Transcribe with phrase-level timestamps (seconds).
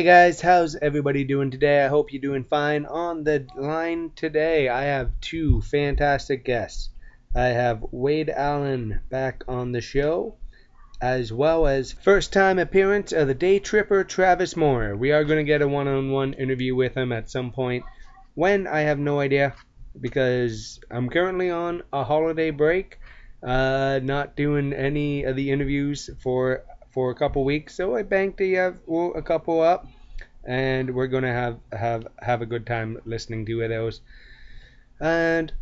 [0.00, 1.84] Hey guys, how's everybody doing today?
[1.84, 2.86] I hope you're doing fine.
[2.86, 6.88] On the line today, I have two fantastic guests.
[7.36, 10.36] I have Wade Allen back on the show,
[11.02, 14.96] as well as first time appearance of the day tripper Travis Moore.
[14.96, 17.84] We are going to get a one on one interview with him at some point.
[18.34, 19.52] When, I have no idea,
[20.00, 22.98] because I'm currently on a holiday break,
[23.42, 27.74] uh, not doing any of the interviews for for a couple weeks.
[27.74, 28.72] So I banked a, uh,
[29.14, 29.86] a couple up,
[30.44, 34.00] and we're gonna have have have a good time listening to those.
[35.00, 35.52] And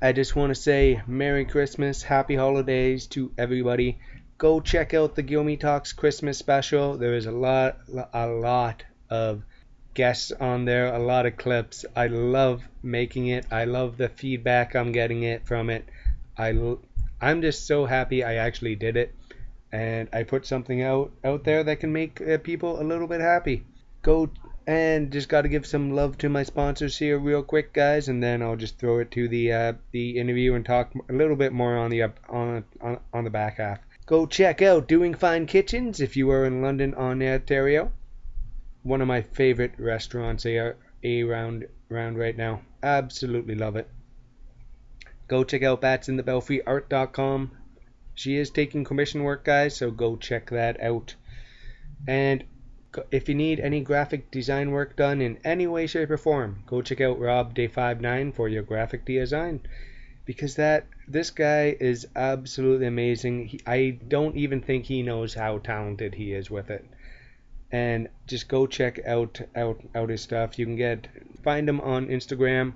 [0.00, 3.98] I just want to say Merry Christmas, Happy Holidays to everybody.
[4.38, 6.96] Go check out the Gilmy Talks Christmas special.
[6.96, 7.78] There is a lot
[8.12, 9.42] a lot of
[9.94, 11.84] guests on there, a lot of clips.
[11.94, 13.46] I love making it.
[13.50, 15.88] I love the feedback I'm getting it from it.
[16.36, 16.76] I
[17.20, 19.14] I'm just so happy I actually did it
[19.72, 23.22] and I put something out out there that can make uh, people a little bit
[23.22, 23.64] happy.
[24.02, 24.30] Go
[24.66, 28.22] and just got to give some love to my sponsors here real quick, guys, and
[28.22, 31.52] then I'll just throw it to the uh, the interview and talk a little bit
[31.52, 33.80] more on the up on on, on the back half.
[34.04, 37.92] Go check out Doing Fine Kitchens if you are in London, on Ontario.
[38.82, 42.60] One of my favorite restaurants a, around around right now.
[42.82, 43.88] Absolutely love it.
[45.28, 47.52] Go check out batsinthebelfryart.com
[48.22, 51.16] she is taking commission work, guys, so go check that out.
[52.06, 52.44] And
[53.10, 56.82] if you need any graphic design work done in any way, shape, or form, go
[56.82, 59.58] check out Rob Day 59 for your graphic design.
[60.24, 63.46] Because that this guy is absolutely amazing.
[63.46, 66.84] He, I don't even think he knows how talented he is with it.
[67.72, 70.60] And just go check out out out his stuff.
[70.60, 71.08] You can get
[71.42, 72.74] find him on Instagram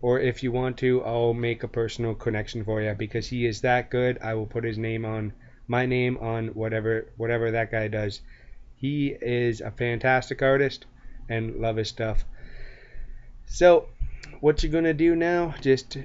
[0.00, 3.60] or if you want to, I'll make a personal connection for you because he is
[3.62, 4.18] that good.
[4.22, 5.32] I will put his name on
[5.66, 8.20] my name on whatever whatever that guy does.
[8.76, 10.86] He is a fantastic artist
[11.28, 12.24] and love his stuff.
[13.46, 13.88] So,
[14.40, 15.54] what you're gonna do now?
[15.60, 15.98] Just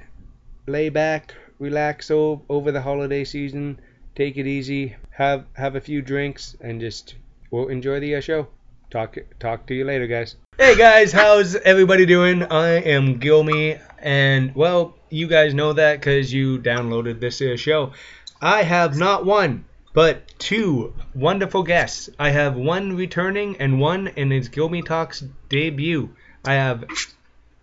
[0.65, 3.79] lay back, relax over the holiday season,
[4.15, 7.15] take it easy, have have a few drinks, and just
[7.51, 8.47] well enjoy the uh, show.
[8.89, 10.35] Talk talk to you later, guys.
[10.57, 12.43] Hey guys, how's everybody doing?
[12.43, 17.93] I am Gilmy, and well, you guys know that because you downloaded this show.
[18.39, 22.09] I have not one, but two wonderful guests.
[22.19, 26.15] I have one returning and one in his Gilmy Talks debut.
[26.45, 26.85] I have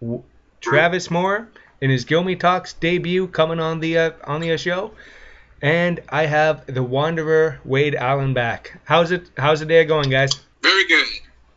[0.00, 0.24] w-
[0.60, 1.48] Travis Moore
[1.80, 4.90] in his Gilmy Talks debut coming on the uh, on the show,
[5.62, 8.80] and I have the Wanderer Wade Allen back.
[8.84, 9.30] How's it?
[9.36, 10.32] How's the day going, guys?
[10.60, 11.06] Very good.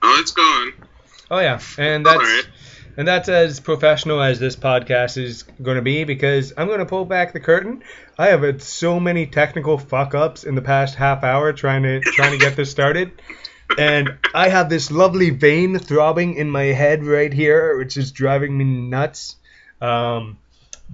[0.03, 0.73] Oh, it's going.
[1.31, 2.43] Oh yeah, and that's right.
[2.97, 6.85] and that's as professional as this podcast is going to be because I'm going to
[6.85, 7.83] pull back the curtain.
[8.17, 12.01] I have had so many technical fuck ups in the past half hour trying to
[12.01, 13.11] trying to get this started.
[13.77, 18.55] And I have this lovely vein throbbing in my head right here, which is driving
[18.57, 19.37] me nuts.
[19.81, 20.37] Um,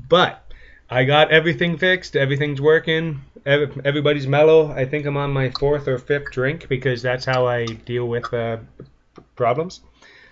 [0.08, 0.46] but
[0.90, 2.16] I got everything fixed.
[2.16, 3.22] Everything's working.
[3.46, 4.72] Everybody's mellow.
[4.72, 8.34] I think I'm on my fourth or fifth drink because that's how I deal with
[8.34, 8.58] uh,
[9.36, 9.82] problems.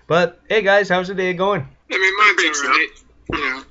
[0.08, 1.68] But hey, guys, how's the day going?
[1.92, 2.90] I mean, mine's alright.
[3.34, 3.64] You know,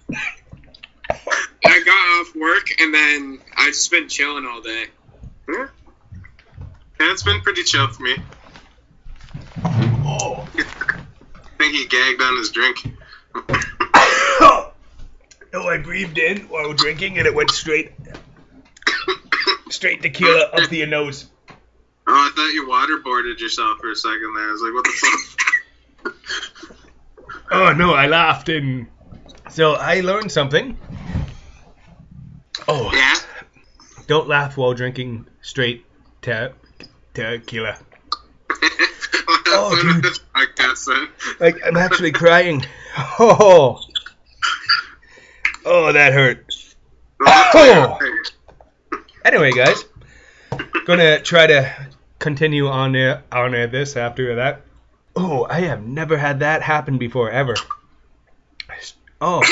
[1.64, 4.84] I got off work and then I just been chilling all day.
[5.48, 5.69] Yeah,
[7.00, 8.16] yeah it's been pretty chill for me.
[9.64, 10.47] Oh.
[10.58, 12.86] I think he gagged on his drink.
[13.34, 14.72] Oh.
[15.53, 17.92] No, I breathed in while drinking and it went straight,
[19.70, 21.30] straight tequila up to your nose.
[21.48, 21.54] Oh,
[22.06, 24.48] I thought you waterboarded yourself for a second there.
[24.48, 25.46] I was like, what the fuck?
[27.50, 28.86] Oh no, I laughed and
[29.51, 30.77] so I learned something.
[32.69, 33.16] Oh yeah.
[34.07, 35.84] Don't laugh while drinking straight
[36.22, 36.48] te-
[37.15, 37.78] tequila.
[39.48, 40.19] oh, dude.
[40.34, 40.89] I guess
[41.41, 42.65] Like I'm actually crying.
[43.19, 43.78] Oh.
[45.66, 46.54] Oh, that hurt.
[47.21, 47.98] Oh.
[49.22, 49.84] Anyway, guys,
[50.86, 51.89] gonna try to
[52.19, 54.63] continue on uh, on uh, this after that.
[55.16, 57.57] Oh, I have never had that happen before ever.
[59.21, 59.42] Oh,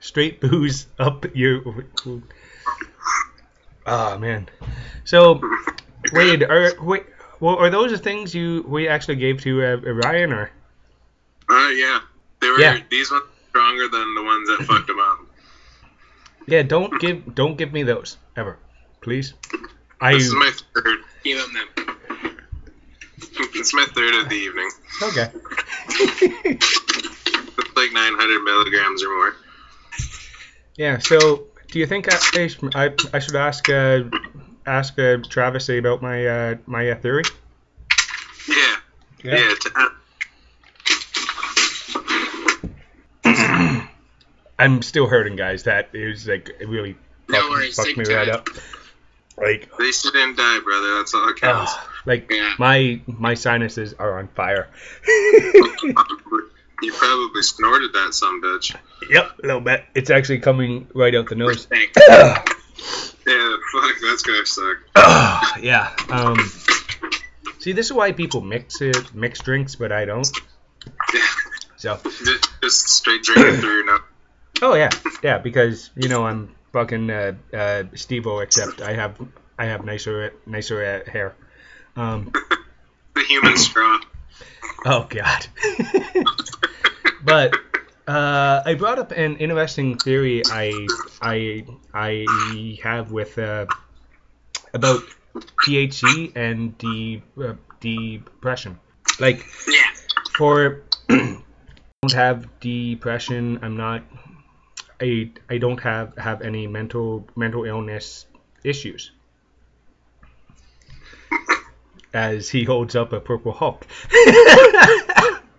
[0.00, 1.84] straight booze up your.
[3.86, 4.48] Oh man.
[5.04, 5.40] So,
[6.12, 7.04] Wade, are wait,
[7.40, 10.50] well, are those the things you we actually gave to uh, Ryan or?
[11.48, 12.00] Uh, yeah.
[12.40, 12.78] They were Yeah.
[12.90, 15.18] these ones were stronger than the ones that fucked them up.
[16.46, 18.56] Yeah, don't give don't give me those ever,
[19.02, 19.34] please.
[20.00, 20.98] I This is my third.
[21.22, 21.96] Give him them.
[23.54, 24.70] It's my third of the evening.
[25.02, 25.28] okay.
[26.44, 29.34] It's like 900 milligrams or more.
[30.76, 30.98] Yeah.
[30.98, 32.50] So, do you think I I,
[32.86, 34.02] I, I should ask uh,
[34.66, 37.24] ask uh, Travis about my uh, my uh, theory?
[38.48, 38.76] Yeah.
[39.24, 39.54] Yeah.
[39.60, 39.70] t-
[44.58, 45.62] I'm still hurting, guys.
[45.64, 46.96] That is like it really
[47.28, 48.48] No fucked, worries, fucked me right up.
[49.38, 50.96] Like at least you didn't die, brother.
[50.96, 51.72] That's all that counts.
[51.74, 52.54] ah, like Yeah.
[52.58, 54.68] my my sinuses are on fire.
[56.82, 58.74] you probably snorted that some bitch.
[59.10, 59.84] yep, a little bit.
[59.94, 61.66] It's actually coming right out the nose.
[63.26, 64.78] Yeah, fuck, that's gonna suck.
[64.96, 65.94] Ah, yeah.
[66.08, 66.38] Um.
[67.58, 70.28] See, this is why people mix it, mix drinks, but I don't.
[71.14, 71.20] Yeah.
[71.76, 74.00] So, Just, just straight drinking through your nose.
[74.62, 74.90] oh yeah,
[75.22, 79.16] yeah, because you know I'm fucking uh, uh, Steve-O, except I have
[79.58, 81.34] I have nicer nicer uh, hair.
[81.96, 82.32] Um.
[83.12, 83.98] The human straw.
[84.86, 85.46] Oh God.
[87.24, 87.56] but
[88.06, 90.86] uh, I brought up an interesting theory I
[91.20, 93.66] I I have with uh,
[94.72, 95.02] about
[95.66, 98.78] THC and de, uh, depression.
[99.18, 99.90] Like Yeah.
[100.36, 103.58] for don't have depression.
[103.62, 104.02] I'm not.
[105.00, 108.26] I I don't have have any mental mental illness
[108.64, 109.12] issues.
[112.12, 113.86] As he holds up a purple Hulk.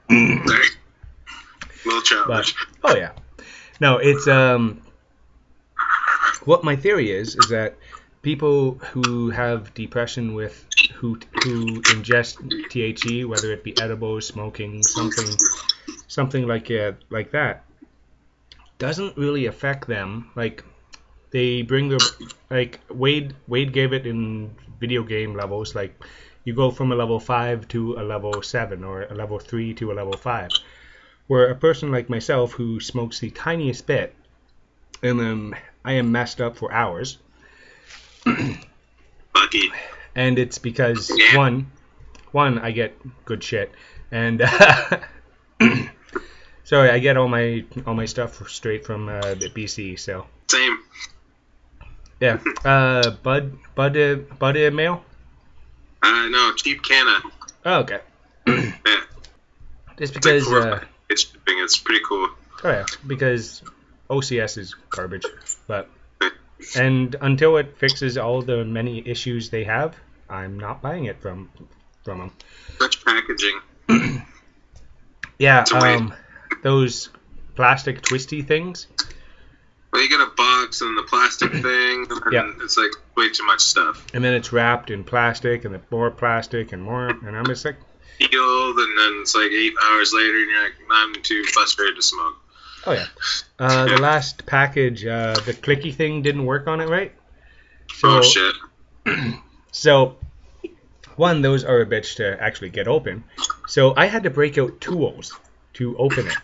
[0.09, 2.55] Little childish.
[2.83, 3.11] Oh yeah.
[3.79, 4.81] No, it's um.
[6.45, 7.75] What my theory is is that
[8.21, 10.65] people who have depression with
[10.95, 12.37] who who ingest
[12.69, 15.37] THC, whether it be edibles, smoking, something,
[16.07, 17.63] something like uh, like that,
[18.77, 20.31] doesn't really affect them.
[20.35, 20.63] Like
[21.31, 21.99] they bring their
[22.49, 25.75] like Wade Wade gave it in video game levels.
[25.75, 25.95] Like
[26.43, 29.91] you go from a level five to a level seven, or a level three to
[29.91, 30.51] a level five.
[31.27, 34.15] Where a person like myself who smokes the tiniest bit
[35.03, 35.53] and then
[35.83, 37.17] I am messed up for hours.
[40.15, 41.35] And it's because Yeah.
[41.37, 41.71] one
[42.31, 42.93] one I get
[43.25, 43.71] good shit.
[44.11, 44.99] And uh,
[46.63, 50.27] sorry I get all my all my stuff straight from uh, the BC so.
[50.49, 50.77] Same.
[52.19, 55.03] yeah uh Bud Bud uh, Bud uh, mail
[56.03, 57.19] Uh, no, cheap canna.
[57.65, 57.99] oh, okay
[58.47, 58.71] Yeah.
[59.97, 60.79] just It's like because uh.
[61.09, 61.55] It's shipping.
[61.59, 62.29] It's pretty cool.
[62.63, 63.61] Oh yeah, because
[64.09, 65.25] OCS is garbage.
[65.67, 65.89] But
[66.75, 69.95] and until it fixes all the many issues they have,
[70.29, 71.49] I'm not buying it from
[72.03, 72.31] from them.
[72.79, 73.59] Such packaging.
[75.39, 76.01] Yeah, It's a waste.
[76.01, 76.13] um,
[76.61, 77.09] those
[77.55, 78.85] plastic twisty things.
[79.91, 83.61] Well, you get a box and the plastic thing, and it's like way too much
[83.61, 84.05] stuff.
[84.13, 87.07] And then it's wrapped in plastic, and then more plastic, and more.
[87.09, 87.75] And I'm just like,
[88.19, 92.01] Peeled, and then it's like eight hours later, and you're like, I'm too frustrated to
[92.01, 92.35] smoke.
[92.85, 93.07] oh yeah.
[93.59, 97.13] Uh, the last package, uh, the clicky thing didn't work on it right.
[97.95, 98.55] So, oh shit.
[99.73, 100.17] So,
[101.15, 103.23] one, those are a bitch to actually get open.
[103.67, 105.31] So I had to break out tools
[105.75, 106.37] to open it.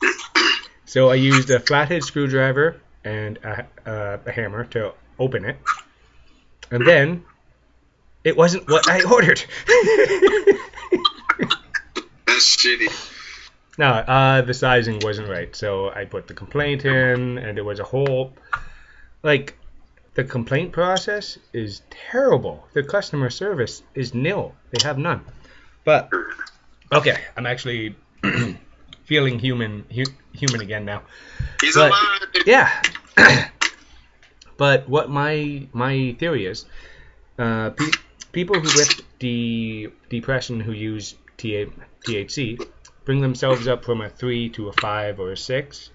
[0.88, 5.58] So I used a flathead screwdriver and a, a, a hammer to open it.
[6.70, 7.26] And then
[8.24, 9.44] it wasn't what I ordered.
[12.26, 12.88] That's shitty.
[13.76, 15.54] no, uh, the sizing wasn't right.
[15.54, 18.32] So I put the complaint in, and it was a whole.
[19.22, 19.58] Like,
[20.14, 22.66] the complaint process is terrible.
[22.72, 24.54] The customer service is nil.
[24.70, 25.22] They have none.
[25.84, 26.10] But
[26.90, 27.94] okay, I'm actually
[29.08, 31.02] feeling human, hu- human again now.
[31.60, 32.44] He's But- alive.
[32.46, 32.68] Yeah.
[34.56, 36.66] but what my my theory is,
[37.38, 37.98] uh, pe-
[38.32, 41.72] people who with the depression who use TA-
[42.06, 42.60] THC
[43.04, 45.90] bring themselves up from a three to a five or a six,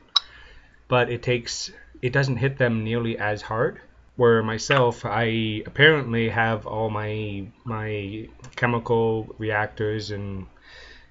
[0.87, 3.79] but it takes it doesn't hit them nearly as hard.
[4.15, 10.45] Where myself, I apparently have all my my chemical reactors and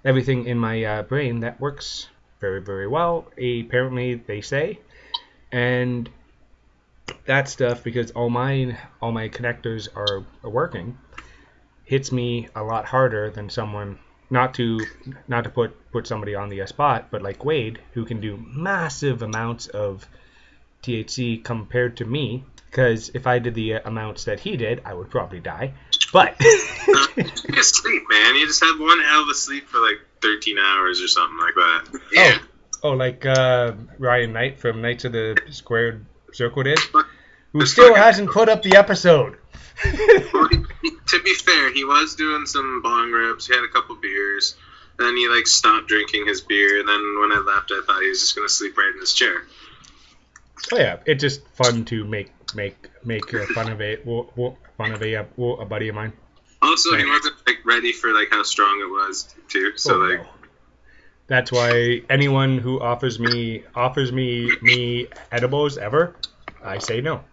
[0.05, 2.09] everything in my uh, brain that works
[2.41, 3.27] very very well.
[3.39, 4.81] Apparently, they say,
[5.51, 6.09] and
[7.27, 10.99] that stuff because all my all my connectors are, working
[11.85, 13.99] hits me a lot harder than someone
[14.31, 14.81] not to
[15.29, 19.23] not to put put somebody on the spot but like Wade who can do massive
[19.23, 20.09] amounts of
[20.83, 24.95] THC compared to me because if I did the uh, amounts that he did I
[24.95, 25.75] would probably die
[26.12, 26.37] But
[27.16, 28.35] You just sleep, man.
[28.37, 31.54] You just have one hell of a sleep for like 13 hours or something like
[31.54, 32.00] that.
[32.12, 32.38] Yeah.
[32.83, 36.78] oh, like uh, Ryan Knight from Knights of the Squared Circle did,
[37.52, 39.37] who still hasn't put up the episode.
[40.33, 43.47] Well, he- he- to be fair, he was doing some bong rips.
[43.47, 44.54] He had a couple beers.
[44.99, 46.78] And Then he like stopped drinking his beer.
[46.78, 49.12] And then when I left, I thought he was just gonna sleep right in his
[49.14, 49.42] chair.
[50.73, 54.57] Oh yeah, it's just fun to make make make uh, fun of a wo- wo-
[54.77, 56.13] fun of a, uh, wo- a buddy of mine.
[56.61, 59.73] Also, he wasn't like ready for like how strong it was too.
[59.77, 60.29] So Oh, like, no.
[61.27, 66.15] That's why anyone who offers me offers me me edibles ever,
[66.63, 67.25] I say no.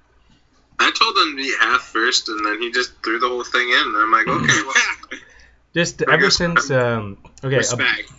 [0.80, 3.68] I told him to eat half first, and then he just threw the whole thing
[3.68, 3.84] in.
[3.88, 5.20] And I'm like, okay, well,
[5.76, 8.12] Just ever guess- since um okay a- Respect.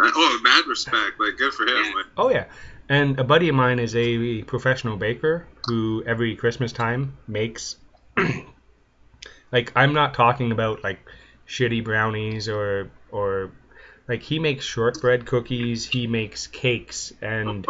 [0.00, 1.20] oh, mad respect.
[1.20, 1.84] Like, good for him.
[1.84, 1.92] Yeah.
[1.94, 2.44] Like, oh yeah,
[2.90, 7.76] and a buddy of mine is a professional baker who every Christmas time makes
[9.52, 10.98] like I'm not talking about like
[11.48, 13.52] shitty brownies or or
[14.08, 17.64] like he makes shortbread cookies, he makes cakes and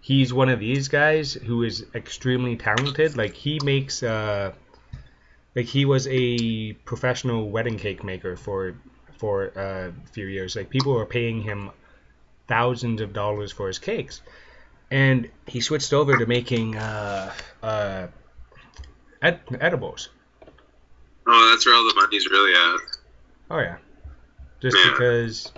[0.00, 3.16] he's one of these guys who is extremely talented.
[3.16, 4.52] Like he makes uh
[5.54, 8.74] like he was a professional wedding cake maker for
[9.18, 10.56] for uh, a few years.
[10.56, 11.70] Like people were paying him
[12.48, 14.22] thousands of dollars for his cakes.
[14.90, 18.06] And he switched over to making uh uh
[19.22, 20.10] ed- edibles.
[21.26, 22.80] Oh, that's where all the money's really at.
[23.50, 23.76] Oh yeah.
[24.60, 24.90] Just Yeah.
[24.92, 25.52] because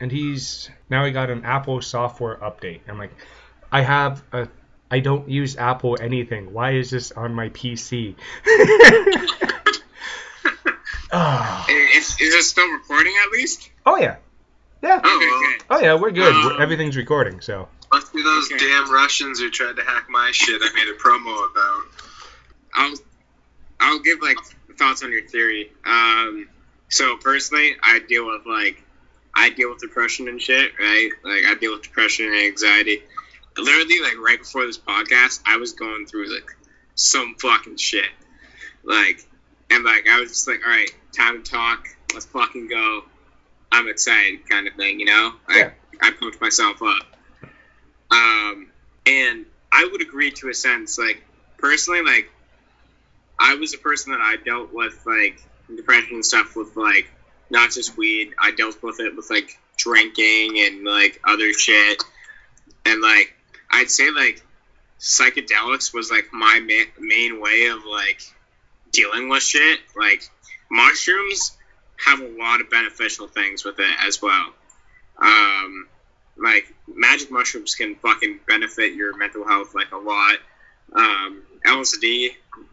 [0.00, 2.80] and he's now he got an Apple software update.
[2.88, 3.12] I'm like
[3.70, 4.48] I have a
[4.90, 6.52] I don't use Apple anything.
[6.52, 8.14] Why is this on my PC?
[11.12, 11.66] oh.
[11.94, 13.70] Is, is it still recording at least?
[13.86, 14.16] oh yeah.
[14.82, 15.00] Yeah.
[15.02, 15.78] Oh, Okay, well.
[15.80, 16.32] Oh yeah, we're good.
[16.32, 18.58] Um, Everything's recording, so Must be those Okay.
[18.58, 20.60] damn Russians who tried to hack my shit.
[20.62, 21.82] I made a promo about.
[22.74, 22.94] I'll
[23.80, 24.36] I'll give like
[24.78, 25.70] thoughts on your theory.
[25.84, 26.48] Um,
[26.88, 28.82] so personally, I deal with like
[29.34, 31.10] I deal with depression and shit, right?
[31.24, 33.02] Like I deal with depression and anxiety.
[33.56, 36.56] Literally, like right before this podcast, I was going through like
[36.94, 38.08] some fucking shit,
[38.84, 39.26] like,
[39.70, 41.86] and like I was just like, all right, time to talk.
[42.12, 43.04] Let's fucking go.
[43.72, 45.32] I'm excited, kind of thing, you know.
[45.50, 45.70] Yeah.
[46.02, 47.02] I I pumped myself up.
[48.10, 48.68] Um,
[49.06, 51.22] and I would agree to a sense, like
[51.58, 52.30] personally, like
[53.38, 55.40] I was a person that I dealt with like
[55.74, 57.10] depression and stuff with like
[57.50, 58.34] not just weed.
[58.38, 62.02] I dealt with it with like drinking and like other shit.
[62.84, 63.34] And like
[63.70, 64.42] I'd say like
[64.98, 68.20] psychedelics was like my ma- main way of like
[68.92, 69.80] dealing with shit.
[69.96, 70.22] Like
[70.70, 71.56] mushrooms
[72.04, 74.52] have a lot of beneficial things with it as well.
[75.20, 75.88] Um,
[76.42, 80.36] like magic mushrooms can fucking benefit your mental health like a lot.
[80.92, 82.30] Um, LSD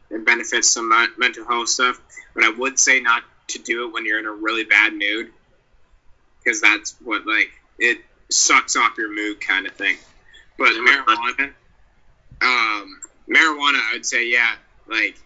[0.09, 1.99] it benefits some mental health stuff,
[2.33, 5.31] but I would say not to do it when you're in a really bad mood,
[6.43, 9.97] because that's what like it sucks off your mood kind of thing.
[10.57, 11.51] But marijuana,
[12.41, 14.53] um, marijuana, I would say yeah,
[14.87, 15.17] like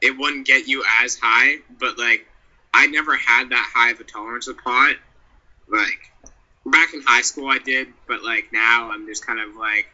[0.00, 2.26] it wouldn't get you as high, but like
[2.72, 4.96] I never had that high of a tolerance with pot.
[5.68, 6.12] Like
[6.70, 9.86] back in high school, I did, but like now I'm just kind of like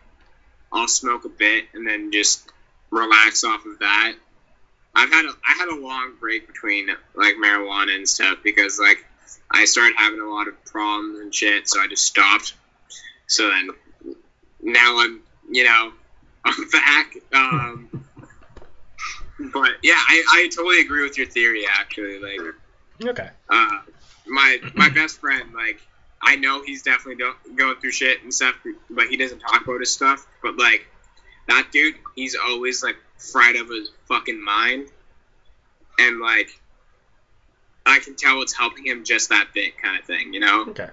[0.73, 2.49] I'll smoke a bit and then just
[2.91, 4.15] relax off of that.
[4.95, 9.05] I've had a I had a long break between like marijuana and stuff because like
[9.51, 12.55] I started having a lot of problems and shit, so I just stopped.
[13.27, 13.71] So then
[14.63, 15.93] now I'm you know
[16.45, 17.15] I'm back.
[17.33, 18.05] Um,
[19.53, 22.21] but yeah, I, I totally agree with your theory actually.
[22.21, 22.55] Like
[23.11, 23.31] okay.
[23.49, 23.79] uh,
[24.27, 25.81] my my best friend, like
[26.25, 28.57] I know he's definitely do- going through shit and stuff,
[28.91, 30.27] but he doesn't talk about his stuff.
[30.43, 30.87] But like
[31.49, 34.89] that dude, he's always like fried of his fucking mind,
[35.99, 36.49] and like
[37.87, 40.67] I can tell it's helping him just that bit, kind of thing, you know?
[40.69, 40.89] Okay.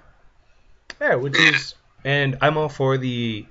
[0.99, 3.45] Yeah, which is, and I'm all for the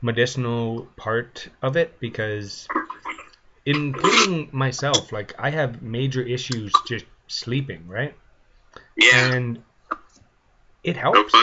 [0.00, 2.68] medicinal part of it because,
[3.64, 8.14] including myself, like I have major issues just sleeping, right?
[8.96, 9.62] Yeah, And
[10.86, 11.34] it helps.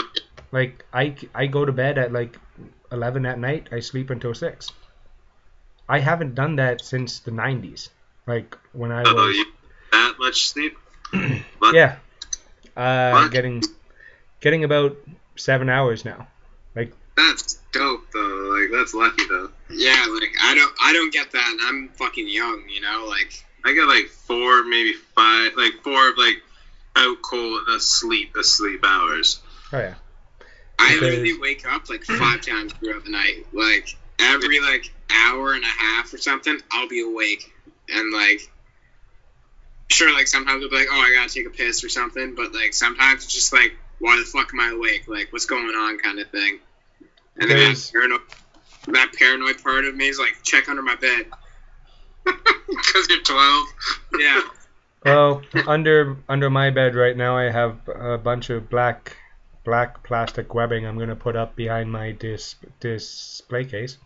[0.52, 2.38] Like I, I go to bed at like
[2.92, 3.68] 11 at night.
[3.72, 4.72] I sleep until six.
[5.90, 7.90] I haven't done that since the 90s.
[8.26, 9.46] Like when I Oh, was you
[9.92, 10.78] that much sleep?
[11.60, 11.76] What?
[11.76, 11.98] yeah,
[12.76, 13.64] uh, getting
[14.42, 14.98] getting about
[15.36, 16.28] seven hours now.
[16.76, 18.58] Like that's dope though.
[18.60, 19.50] Like that's lucky though.
[19.70, 20.06] yeah.
[20.20, 21.58] Like I don't I don't get that.
[21.68, 23.06] I'm fucking young, you know?
[23.08, 26.42] Like I got like four, maybe five, like four of like
[26.96, 29.40] out cold asleep, asleep hours.
[29.72, 29.96] Oh yeah.
[30.80, 33.46] I Because- literally wake up like five times throughout the night.
[33.54, 37.52] Like every like hour and a half or something, I'll be awake
[37.90, 38.42] and like
[39.90, 42.54] sure, like sometimes I'll be like, oh, I gotta take a piss or something, but
[42.54, 45.08] like sometimes it's just like, why the fuck am I awake?
[45.08, 46.60] Like, what's going on, kind of thing.
[47.38, 48.22] And then that paranoid,
[48.88, 51.26] that paranoid part of me is like, check under my bed.
[52.68, 53.68] Because you're 12.
[54.20, 54.42] Yeah.
[55.06, 59.18] Well, under under my bed right now, I have a bunch of black
[59.66, 60.86] black plastic webbing.
[60.86, 63.98] I'm gonna put up behind my dis- display case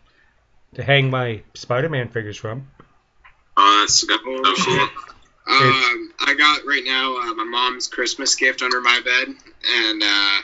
[0.76, 2.68] to hang my Spider-Man figures from.
[3.56, 4.90] Oh, that's so cool.
[5.50, 9.28] Um, I got right now uh, my mom's Christmas gift under my bed,
[9.66, 10.42] and uh,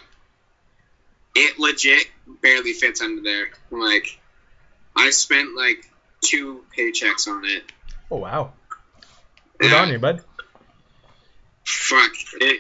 [1.36, 2.08] it legit
[2.42, 3.48] barely fits under there.
[3.70, 4.18] Like,
[4.96, 5.90] I spent like
[6.22, 7.64] two paychecks on it.
[8.10, 8.54] Oh wow!
[9.58, 9.82] Good Yeah.
[9.82, 10.24] on you, bud.
[11.66, 12.60] Fuck it.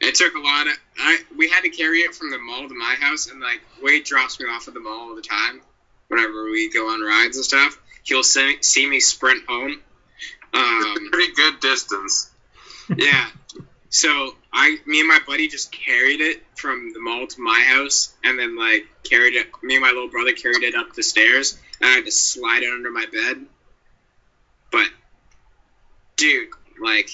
[0.00, 0.74] It took a lot of.
[0.98, 4.04] I we had to carry it from the mall to my house, and like Wade
[4.04, 5.60] drops me off at the mall all the time.
[6.08, 9.80] Whenever we go on rides and stuff, he'll see, see me sprint home.
[10.54, 12.30] Um, Pretty good distance.
[12.96, 13.26] yeah.
[13.88, 18.14] So I, me and my buddy just carried it from the mall to my house,
[18.22, 19.48] and then like carried it.
[19.62, 22.62] Me and my little brother carried it up the stairs, and I had to slide
[22.62, 23.46] it under my bed.
[24.70, 24.88] But,
[26.16, 26.48] dude,
[26.80, 27.08] like,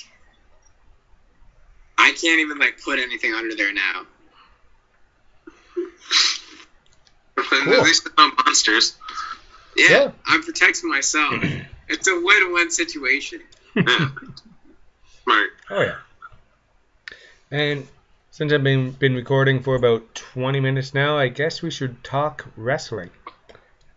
[2.03, 4.03] I can't even like put anything under there now.
[7.37, 7.75] Cool.
[7.75, 8.97] At least no monsters.
[9.77, 10.11] Yeah, Yeah.
[10.27, 11.35] I'm protecting myself.
[11.89, 13.41] it's a win-win situation.
[13.75, 14.09] Yeah.
[15.25, 15.49] Smart.
[15.71, 15.97] Oh yeah.
[17.51, 17.87] And
[18.31, 22.47] since I've been been recording for about 20 minutes now, I guess we should talk
[22.57, 23.11] wrestling.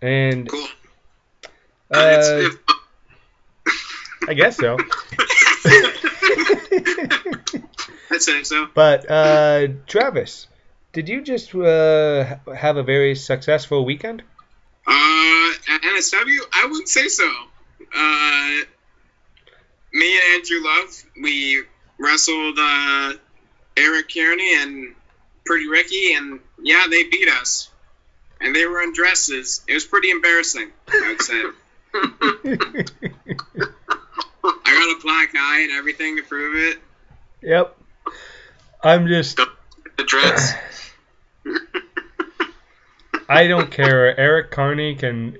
[0.01, 0.67] And Cool.
[1.91, 2.49] Uh,
[4.27, 4.77] I guess so.
[8.11, 8.67] I'd say so.
[8.73, 10.47] but uh, Travis,
[10.93, 12.23] did you just uh,
[12.55, 14.23] have a very successful weekend?
[14.87, 17.29] Uh, at NSW, I wouldn't say so.
[17.95, 18.57] Uh,
[19.93, 21.63] me and Andrew Love, we
[21.99, 23.13] wrestled uh,
[23.77, 24.95] Eric Kearney and
[25.45, 27.69] Pretty Ricky, and yeah, they beat us.
[28.41, 29.63] And they were in dresses.
[29.67, 31.41] It was pretty embarrassing, I would say.
[34.43, 36.79] I got a black eye and everything to prove it.
[37.41, 37.77] yep.
[38.85, 39.37] I'm just.
[39.97, 40.53] the dreads.
[43.29, 44.17] I don't care.
[44.19, 45.37] Eric Carney can.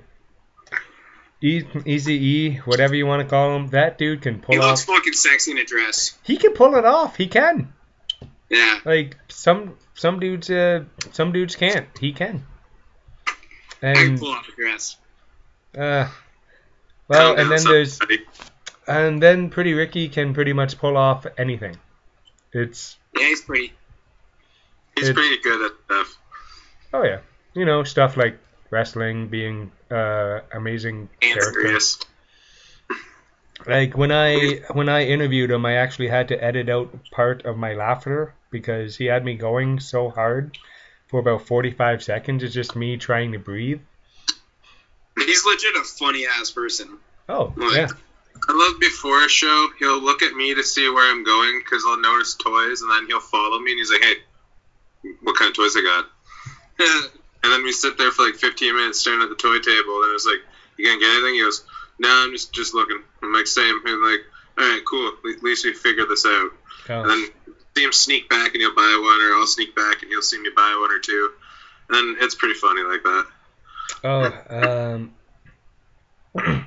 [1.42, 4.88] Easy E, whatever you want to call him, that dude can pull off He looks
[4.88, 4.96] off.
[4.96, 6.16] fucking sexy in a dress.
[6.24, 7.16] He can pull it off.
[7.16, 7.72] He can.
[8.48, 8.78] Yeah.
[8.84, 11.86] Like some some dudes, uh, some dudes can't.
[12.00, 12.44] He can.
[13.82, 14.96] I can And pull off a dress.
[15.78, 16.08] uh,
[17.06, 18.24] well, and then there's somebody.
[18.88, 21.76] and then Pretty Ricky can pretty much pull off anything.
[22.52, 23.72] It's Yeah, he's pretty.
[24.96, 26.18] He's it- pretty good at stuff.
[26.92, 27.20] oh yeah,
[27.54, 28.38] you know stuff like
[28.70, 31.60] wrestling, being uh amazing And character.
[31.62, 31.98] Serious.
[33.66, 37.56] Like when I when I interviewed him, I actually had to edit out part of
[37.56, 40.56] my laughter because he had me going so hard
[41.08, 42.42] for about 45 seconds.
[42.42, 43.80] It's just me trying to breathe.
[45.16, 46.98] He's legit a funny ass person.
[47.28, 47.76] Oh Right.
[47.76, 47.88] yeah,
[48.48, 51.84] I love before a show, he'll look at me to see where I'm going because
[51.86, 54.16] I'll notice toys, and then he'll follow me and he's like, "Hey,
[55.20, 56.06] what kind of toys I got?"
[57.42, 60.12] And then we sit there for like 15 minutes staring at the toy table, and
[60.14, 60.40] it's like,
[60.76, 61.62] "You gonna get anything?" He goes,
[61.96, 64.20] "No, I'm just just looking." I'm like, "Same." And like,
[64.58, 65.12] "All right, cool.
[65.24, 66.50] At least we figured this out."
[67.02, 67.28] And then
[67.76, 70.38] see him sneak back, and he'll buy one, or I'll sneak back, and he'll see
[70.38, 71.30] me buy one or two.
[71.90, 73.26] And it's pretty funny like that.
[74.02, 75.06] oh
[76.34, 76.66] um,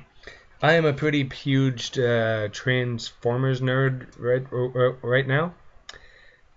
[0.62, 4.44] I am a pretty huge uh, Transformers nerd right
[5.02, 5.54] right now,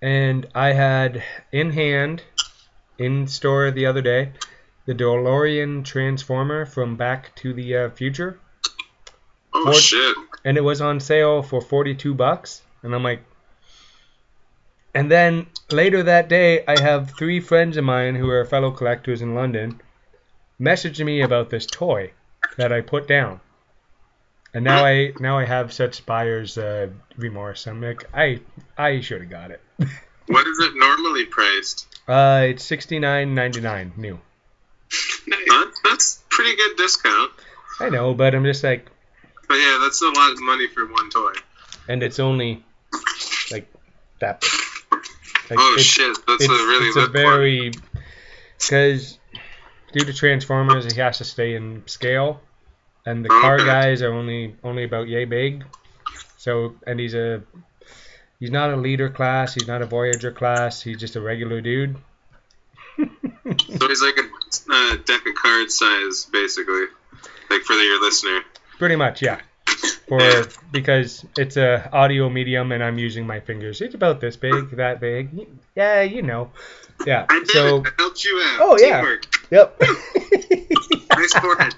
[0.01, 2.21] and I had in hand,
[2.97, 4.33] in store the other day,
[4.85, 8.39] the DeLorean Transformer from Back to the uh, Future.
[9.53, 9.75] Oh What?
[9.81, 10.15] shit!
[10.43, 13.23] and it was on sale for 42 bucks and i'm like
[14.93, 19.21] and then later that day i have three friends of mine who are fellow collectors
[19.21, 19.79] in london
[20.59, 22.11] messaging me about this toy
[22.57, 23.39] that i put down
[24.53, 26.87] and now i now i have such buyer's uh,
[27.17, 28.39] remorse i'm like i
[28.77, 29.61] i should have got it
[30.27, 31.87] What is it normally priced?
[32.07, 34.19] uh it's 69.99 new
[35.35, 35.71] Huh?
[35.83, 37.31] That's pretty good discount.
[37.79, 38.89] i know but i'm just like
[39.47, 41.33] But yeah, that's a lot of money for one toy.
[41.87, 42.63] and it's only
[43.51, 43.71] like
[44.19, 44.49] that big.
[45.49, 47.71] Like, oh shit, that's it's, a really it's a very
[48.59, 49.19] because
[49.91, 52.39] due to Transformers, he has to stay in scale,
[53.05, 55.63] and the car guys are only only about yay big.
[56.37, 57.43] So and he's a
[58.39, 61.95] he's not a leader class, he's not a Voyager class, he's just a regular dude.
[63.45, 66.85] So he's like a uh, deck of cards size, basically,
[67.49, 68.39] like for your listener.
[68.79, 69.41] Pretty much, yeah.
[70.07, 73.81] for because it's a audio medium and I'm using my fingers.
[73.81, 75.47] It's about this big, that big.
[75.75, 76.51] Yeah, you know.
[77.05, 77.25] Yeah.
[77.29, 77.77] I did So.
[77.77, 77.87] it.
[77.87, 78.59] I helped you out.
[78.61, 79.01] Oh, yeah.
[79.01, 79.25] Teamwork.
[79.51, 79.81] Yep.
[81.15, 81.75] Nice forehead.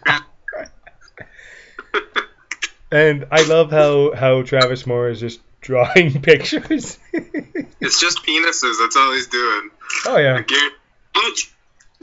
[2.89, 2.99] Pat.
[2.99, 6.97] and I love how how Travis Moore is just drawing pictures.
[7.13, 8.77] It's just penises.
[8.79, 9.69] That's all he's doing.
[10.05, 10.35] oh yeah.
[10.37, 10.75] I guarantee-
[11.15, 11.31] I'll,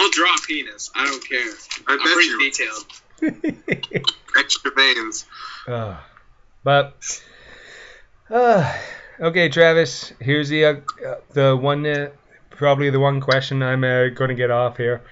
[0.01, 0.91] I'll draw a penis.
[0.95, 1.51] I don't care.
[1.87, 4.13] I I'm bet pretty you detailed.
[4.39, 5.27] extra veins.
[5.69, 5.97] Uh,
[6.65, 7.23] but
[8.31, 8.73] uh,
[9.21, 10.13] okay, Travis.
[10.21, 10.75] Here's the uh,
[11.07, 12.11] uh, the one uh,
[12.51, 15.03] probably the one question I'm uh, going to get off here.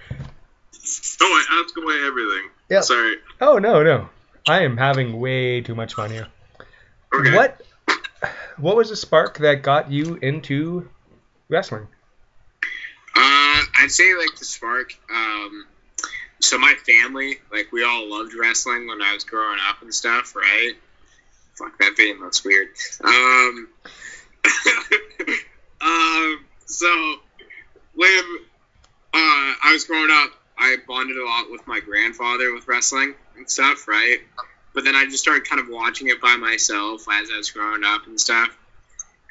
[1.21, 2.49] Oh, I asked away everything.
[2.71, 2.85] Yep.
[2.85, 3.17] Sorry.
[3.41, 4.09] Oh no no,
[4.49, 6.29] I am having way too much fun here.
[7.13, 7.35] Okay.
[7.35, 7.61] What
[8.57, 10.89] what was the spark that got you into
[11.49, 11.89] wrestling?
[13.17, 14.93] Uh, I'd say like the spark.
[15.13, 15.67] Um,
[16.41, 20.35] so my family, like we all loved wrestling when I was growing up and stuff,
[20.35, 20.73] right?
[21.55, 22.69] Fuck that video looks weird.
[23.05, 23.69] Um,
[25.81, 27.17] um, so
[27.95, 28.25] when
[29.13, 33.49] uh, I was growing up, I bonded a lot with my grandfather with wrestling and
[33.49, 34.19] stuff, right?
[34.75, 37.83] But then I just started kind of watching it by myself as I was growing
[37.83, 38.57] up and stuff.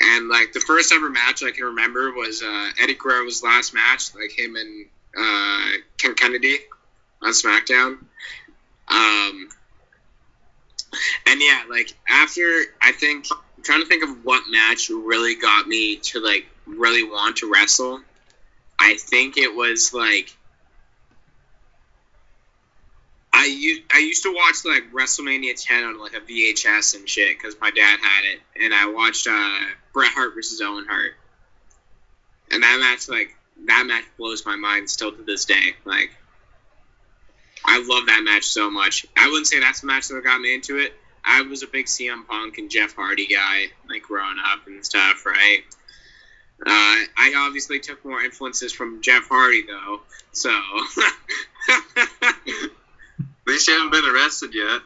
[0.01, 4.15] And like the first ever match I can remember was uh, Eddie Guerrero's last match,
[4.15, 4.85] like him and
[5.17, 6.57] uh, Ken Kennedy
[7.21, 7.97] on SmackDown.
[8.87, 9.49] Um,
[11.27, 12.41] and yeah, like after
[12.81, 17.03] I think I'm trying to think of what match really got me to like really
[17.03, 18.01] want to wrestle.
[18.79, 20.35] I think it was like
[23.39, 27.37] I used I used to watch like WrestleMania 10 on like a VHS and shit
[27.37, 29.59] because my dad had it, and I watched uh,
[29.93, 31.13] Bret Hart versus Owen Hart,
[32.51, 33.33] and that match like
[33.65, 35.75] that match blows my mind still to this day.
[35.85, 36.11] Like
[37.63, 39.05] I love that match so much.
[39.15, 40.93] I wouldn't say that's the match that got me into it.
[41.23, 45.25] I was a big CM Punk and Jeff Hardy guy, like growing up and stuff,
[45.25, 45.63] right?
[46.61, 50.01] Uh, I obviously took more influences from Jeff Hardy though,
[50.33, 50.49] so
[53.49, 54.81] least you haven't been arrested yet.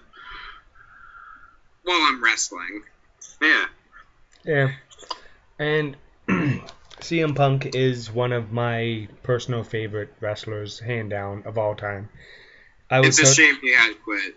[1.84, 2.84] while I'm wrestling.
[3.42, 3.66] Yeah.
[4.46, 4.72] Yeah.
[5.60, 5.98] And
[7.02, 12.10] CM Punk is one of my personal favorite wrestlers, hand down, of all time.
[12.90, 14.36] I It's a so- shame he had to quit.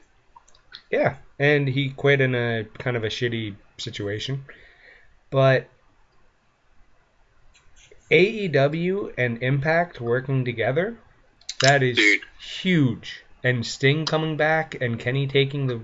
[0.90, 4.44] Yeah, and he quit in a kind of a shitty situation.
[5.30, 5.68] But
[8.10, 10.96] AEW and Impact working together,
[11.60, 12.20] that is Dude.
[12.40, 13.22] huge.
[13.46, 15.80] And Sting coming back and Kenny taking the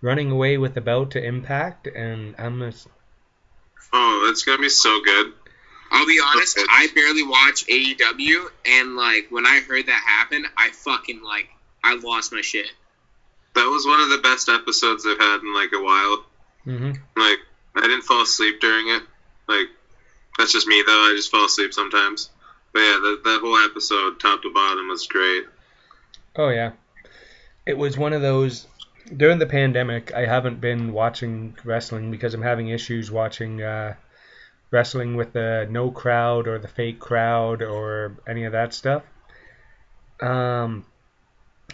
[0.00, 2.88] running away with the belt to Impact and I'm just
[3.92, 5.32] Oh, that's gonna be so good.
[5.92, 6.66] I'll be honest, Okay.
[6.68, 11.48] I barely watch AEW, and like when I heard that happen, I fucking like
[11.84, 12.66] I lost my shit.
[13.54, 16.24] That was one of the best episodes I've had in like a while.
[16.64, 17.38] hmm Like,
[17.76, 19.04] I didn't fall asleep during it.
[19.46, 19.68] Like,
[20.36, 21.10] that's just me though.
[21.10, 22.28] I just fall asleep sometimes.
[22.72, 25.44] But yeah, that, that whole episode, top to bottom, was great.
[26.34, 26.72] Oh yeah.
[27.68, 28.66] It was one of those
[29.14, 33.94] during the pandemic I haven't been watching wrestling because I'm having issues watching uh,
[34.70, 39.02] wrestling with the no crowd or the fake crowd or any of that stuff.
[40.20, 40.86] Um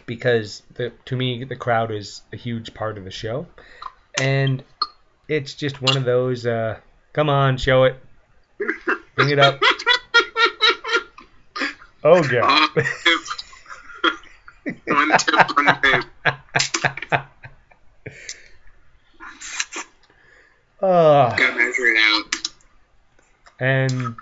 [0.05, 3.47] because the to me the crowd is a huge part of the show.
[4.21, 4.65] And
[5.29, 6.81] it's just one of those uh
[7.13, 8.01] come on, show it.
[9.15, 9.61] Bring it up.
[12.07, 12.71] Oh god.
[14.67, 14.87] Oh, tip.
[14.87, 16.05] one tip, one vape.
[20.83, 21.35] oh.
[21.37, 22.35] Gotta measure it out.
[23.61, 24.17] and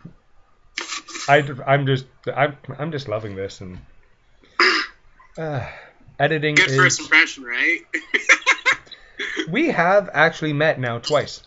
[1.29, 3.79] I, I'm just I'm, I'm just loving this and
[5.39, 5.67] uh,
[6.19, 7.81] editing Good is first impression, right?
[9.49, 11.43] we have actually met now twice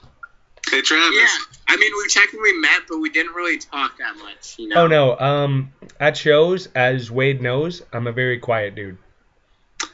[0.70, 1.16] Hey, Travis.
[1.16, 1.28] yeah.
[1.68, 4.56] I mean, we technically met, but we didn't really talk that much.
[4.58, 4.84] You know.
[4.84, 8.98] oh no um at shows as Wade knows I'm a very quiet dude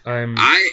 [0.05, 0.71] I'm I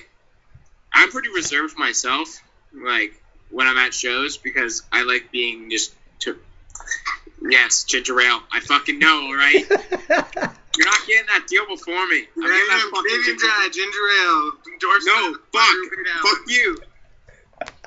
[0.93, 2.29] I'm pretty reserved myself,
[2.75, 6.39] like when I'm at shows because I like being just to
[7.43, 8.41] yes, ginger ale.
[8.53, 9.65] I fucking know, right?
[10.77, 12.25] You're not getting that deal before me.
[12.37, 15.07] I'm getting that fucking ginger- Dry, ginger ale, endorsement.
[15.07, 16.79] No, fuck, fuck you.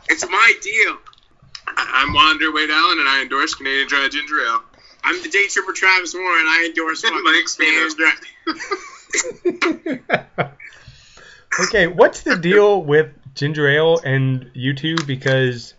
[0.09, 0.97] It's my deal.
[1.67, 4.61] I'm Wander Wade Allen, and I endorse Canadian Dry Ginger Ale.
[5.03, 7.89] I'm the day tripper Travis Moore, and I endorse fucking Mike Spino.
[7.95, 10.19] Canadian Dry.
[11.59, 15.73] okay what's the deal with ginger ale and you two because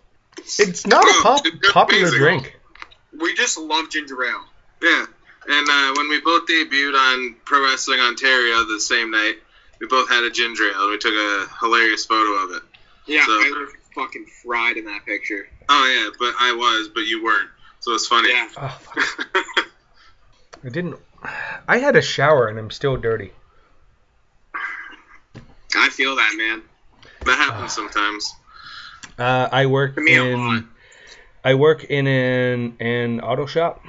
[0.59, 2.19] it's not a pop, it's popular amazing.
[2.21, 2.61] drink
[3.19, 4.45] We just love ginger ale.
[4.83, 5.07] Yeah,
[5.49, 9.37] and uh, when we both debuted on Pro Wrestling Ontario the same night,
[9.81, 12.63] we both had a ginger ale, and we took a hilarious photo of it.
[13.07, 15.49] Yeah, So- I, fucking fried in that picture.
[15.69, 17.49] Oh yeah, but I was, but you weren't.
[17.81, 18.31] So it's funny.
[18.31, 18.49] Yeah.
[18.57, 18.81] Oh.
[20.65, 20.99] I didn't.
[21.69, 23.33] I had a shower and I'm still dirty.
[25.75, 26.63] I feel that, man.
[27.25, 28.35] that happens sometimes.
[29.19, 30.69] Uh, I work me, in.
[31.45, 33.83] I work in an an auto shop.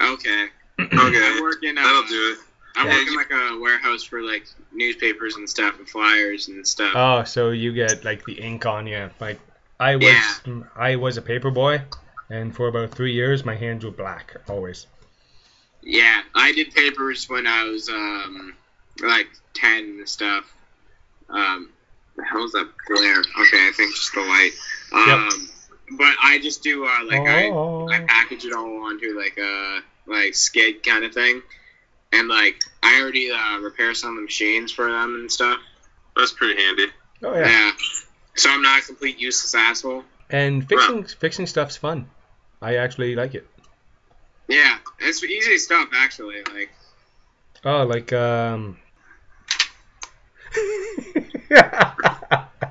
[0.00, 0.46] Okay.
[0.80, 0.96] Okay.
[0.96, 1.78] I Okay, work in.
[1.78, 2.38] Uh, that'll do it.
[2.76, 2.98] I Yeah.
[2.98, 6.92] work in like a warehouse for like newspapers and stuff and flyers and stuff.
[6.94, 9.10] Oh, so you get like the ink on you.
[9.20, 9.38] Like
[9.78, 10.62] I was, Yeah.
[10.76, 11.82] I was a paper boy,
[12.30, 14.86] and for about three years my hands were black always.
[15.82, 18.54] Yeah, I did papers when I was um
[19.00, 20.44] like ten and stuff.
[21.28, 21.70] Um,
[22.16, 23.20] the hell is that glare?
[23.20, 24.52] Okay, I think just the light.
[24.92, 25.48] Um,
[25.98, 27.88] but I just do uh like I oh.
[27.90, 31.42] I package it all onto like a like skid kind of thing,
[32.12, 35.58] and like I already uh, repair some of the machines for them and stuff.
[36.16, 36.86] That's pretty handy.
[37.22, 37.48] oh Yeah.
[37.48, 37.72] yeah.
[38.34, 40.04] So I'm not a complete useless asshole.
[40.30, 42.08] And fixing fixing stuff's fun.
[42.60, 43.46] I actually like it.
[44.48, 46.42] Yeah, it's easy stuff actually.
[46.54, 46.70] Like
[47.64, 48.78] Oh, like um.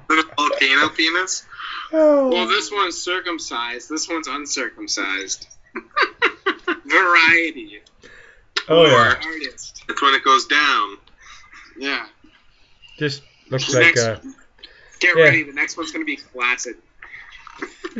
[0.10, 1.46] Little volcano penis.
[1.92, 3.90] Well, this one's circumcised.
[3.90, 5.48] This one's uncircumcised.
[6.86, 7.82] Variety.
[8.72, 9.84] Oh yeah, Artist.
[9.90, 10.98] It's when it goes down.
[11.78, 12.06] Yeah.
[13.00, 14.20] just looks like Next- uh.
[15.00, 15.24] Get Yeah.
[15.24, 15.44] ready.
[15.44, 16.76] The next one's gonna be flaccid.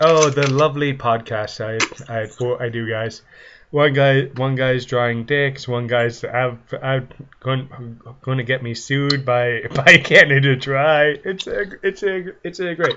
[0.00, 1.78] oh, the lovely podcast I
[2.12, 3.22] I I do, guys.
[3.70, 5.68] One guy, one guy's drawing dicks.
[5.68, 11.08] One guy's out, out going, going to get me sued by by Canada Dry.
[11.22, 12.96] It's a, it's a, it's a great.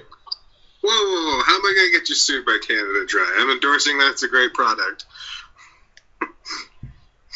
[0.81, 3.35] Whoa, whoa, whoa, how am I gonna get you sued by Canada Dry?
[3.39, 5.05] I'm endorsing that it's a great product.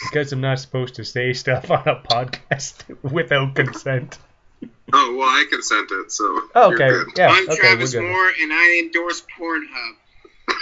[0.03, 2.75] Because I'm not supposed to say stuff on a podcast
[3.11, 4.17] without consent.
[4.93, 7.17] Oh well, I consented, so Okay, you're good.
[7.17, 8.03] yeah, I'm okay, Travis good.
[8.03, 9.93] Moore, and I endorse Pornhub.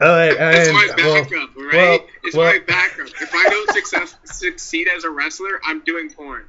[0.00, 1.72] All right, It's and, my well, backup, right?
[1.72, 3.08] well, it's well- my backup.
[3.20, 6.44] If I don't success, succeed as a wrestler, I'm doing porn.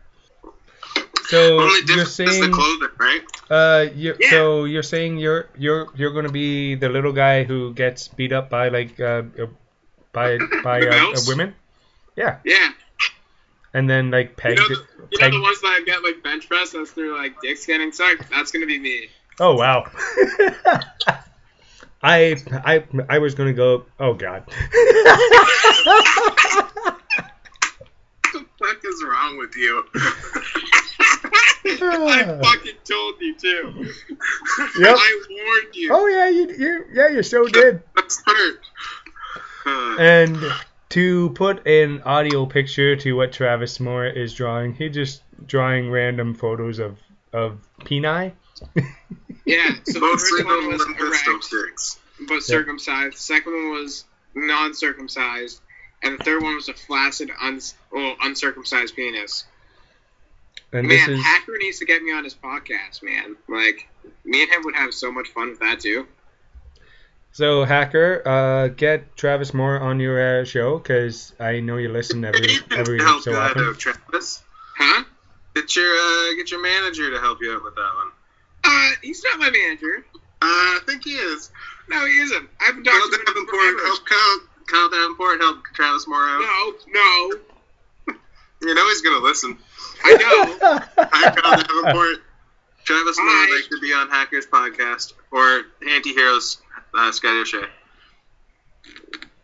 [1.30, 3.22] So Only you're difference is the saying, clothing, right?
[3.50, 4.30] uh, you Yeah.
[4.32, 8.50] so you're saying you're you're you're gonna be the little guy who gets beat up
[8.50, 9.46] by like uh, uh,
[10.13, 11.56] by by uh, women,
[12.15, 12.70] yeah, Yeah.
[13.74, 14.60] and then like You pegged.
[14.60, 14.76] know, the,
[15.12, 17.92] you know the ones that I get like bench press that's through like dicks getting
[17.92, 18.30] sucked?
[18.30, 19.10] That's gonna be me.
[19.39, 19.86] Oh wow.
[22.02, 23.86] I I I was gonna go.
[24.00, 24.44] Oh god.
[28.32, 29.84] What the fuck is wrong with you?
[31.82, 33.93] I fucking told you too.
[34.79, 34.95] Yep.
[34.97, 35.89] I warned you.
[35.91, 37.82] oh yeah, you you yeah you so did.
[37.95, 38.60] That's hurt.
[39.99, 40.38] And
[40.89, 46.34] to put an audio picture to what Travis Moore is drawing, he just drawing random
[46.34, 46.97] photos of
[47.34, 48.32] of peni.
[49.45, 49.75] Yeah.
[49.86, 53.17] So the mostly first one was Limp erect but circumcised.
[53.17, 54.05] The second one was
[54.36, 55.62] non-circumcised,
[56.03, 59.45] and the third one was a flaccid, uns- well, uncircumcised penis.
[60.71, 63.36] And man, this is Hacker needs to get me on his podcast, man.
[63.47, 63.88] Like,
[64.23, 66.08] me and him would have so much fun with that too.
[67.32, 68.21] so hacker.
[68.27, 72.99] Uh, get Travis Moore on your uh, show because I know you listen every every
[72.99, 73.69] help so you out, often.
[73.69, 74.43] uh, Travis.
[74.77, 75.03] Huh?
[75.55, 78.12] Get your uh, get your manager to help you out with that one.
[78.63, 80.05] Uh, he's not my manager.
[80.13, 81.49] Uh, I think he is.
[81.89, 82.49] No, he isn't.
[82.62, 83.86] I haven't Kyle talked to him in Davenport forever.
[83.88, 86.41] help Kyle, Kyle Davenport help Travis Moore out.
[86.41, 88.13] No, no,
[88.62, 89.58] You know he's gonna listen.
[90.04, 90.80] I know.
[90.98, 92.24] Hi, Kyle Davenport.
[92.86, 93.46] Travis Moore Hi.
[93.50, 96.58] would like to be on Hackers Podcast or Anti-Heroes,
[96.96, 97.65] uh, Scotty O'Shea.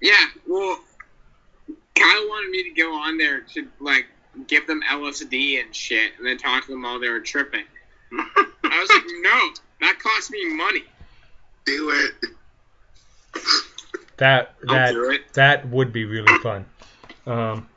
[0.01, 0.79] Yeah, well,
[1.95, 4.07] Kyle wanted me to go on there to like
[4.47, 7.63] give them LSD and shit, and then talk to them while they were tripping.
[8.11, 9.49] I was like, no,
[9.81, 10.83] that cost me money.
[11.65, 12.13] Do it.
[14.17, 16.65] that that that would be really fun.
[17.25, 17.67] Um,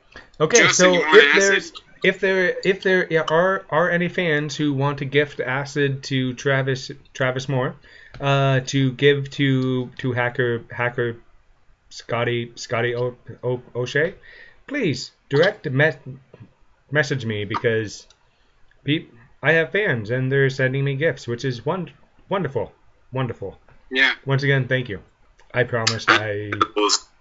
[0.40, 1.80] okay, Justin, so you want if acid?
[2.02, 6.90] If there if there are are any fans who want to gift acid to Travis
[7.14, 7.76] Travis Moore,
[8.20, 11.16] uh, to give to to hacker hacker
[11.90, 14.14] Scotty Scotty o, o, O'Shea,
[14.66, 15.92] please direct me-
[16.90, 18.06] message me because
[19.42, 21.90] I have fans and they're sending me gifts, which is one
[22.28, 22.72] wonderful,
[23.12, 23.58] wonderful.
[23.90, 24.12] Yeah.
[24.24, 25.00] Once again, thank you.
[25.52, 26.50] I promised I.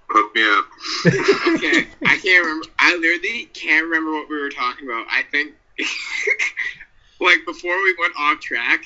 [0.09, 0.66] Hook me up.
[1.06, 1.88] Okay.
[2.06, 2.67] I can't remember.
[2.80, 5.06] I literally can't remember what we were talking about.
[5.12, 5.54] I think,
[7.19, 8.86] like before we went off track,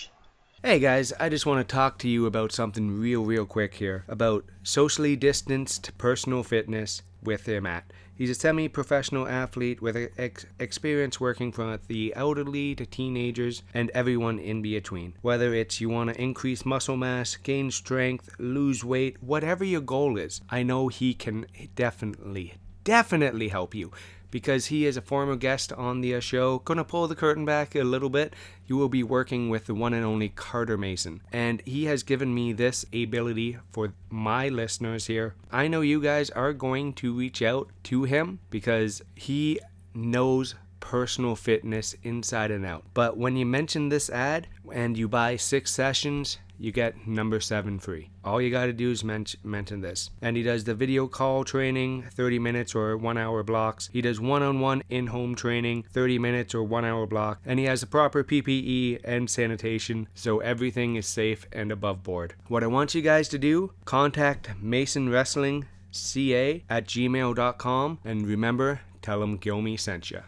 [0.64, 4.06] Hey guys, I just want to talk to you about something real, real quick here
[4.08, 7.92] about socially distanced personal fitness with him at.
[8.16, 13.90] He's a semi professional athlete with ex- experience working from the elderly to teenagers and
[13.92, 15.14] everyone in between.
[15.22, 20.18] Whether it's you want to increase muscle mass, gain strength, lose weight, whatever your goal
[20.18, 23.92] is, I know he can definitely, definitely help you
[24.32, 26.60] because he is a former guest on the uh, show.
[26.60, 28.34] Gonna pull the curtain back a little bit.
[28.66, 32.34] You will be working with the one and only Carter Mason, and he has given
[32.34, 35.36] me this ability for my listeners here.
[35.52, 39.60] I know you guys are going to reach out to him because he
[39.94, 42.84] knows personal fitness inside and out.
[42.94, 47.80] But when you mention this ad and you buy six sessions, you get number seven
[47.80, 48.10] free.
[48.24, 50.12] All you got to do is men- mention this.
[50.22, 53.90] And he does the video call training, 30 minutes or one hour blocks.
[53.92, 57.42] He does one on one in home training, 30 minutes or one hour block.
[57.46, 62.36] And he has the proper PPE and sanitation, so everything is safe and above board.
[62.48, 68.82] What I want you guys to do contact Mason Wrestling ca at gmail.com and remember
[69.02, 70.22] tell him Gilmy sent you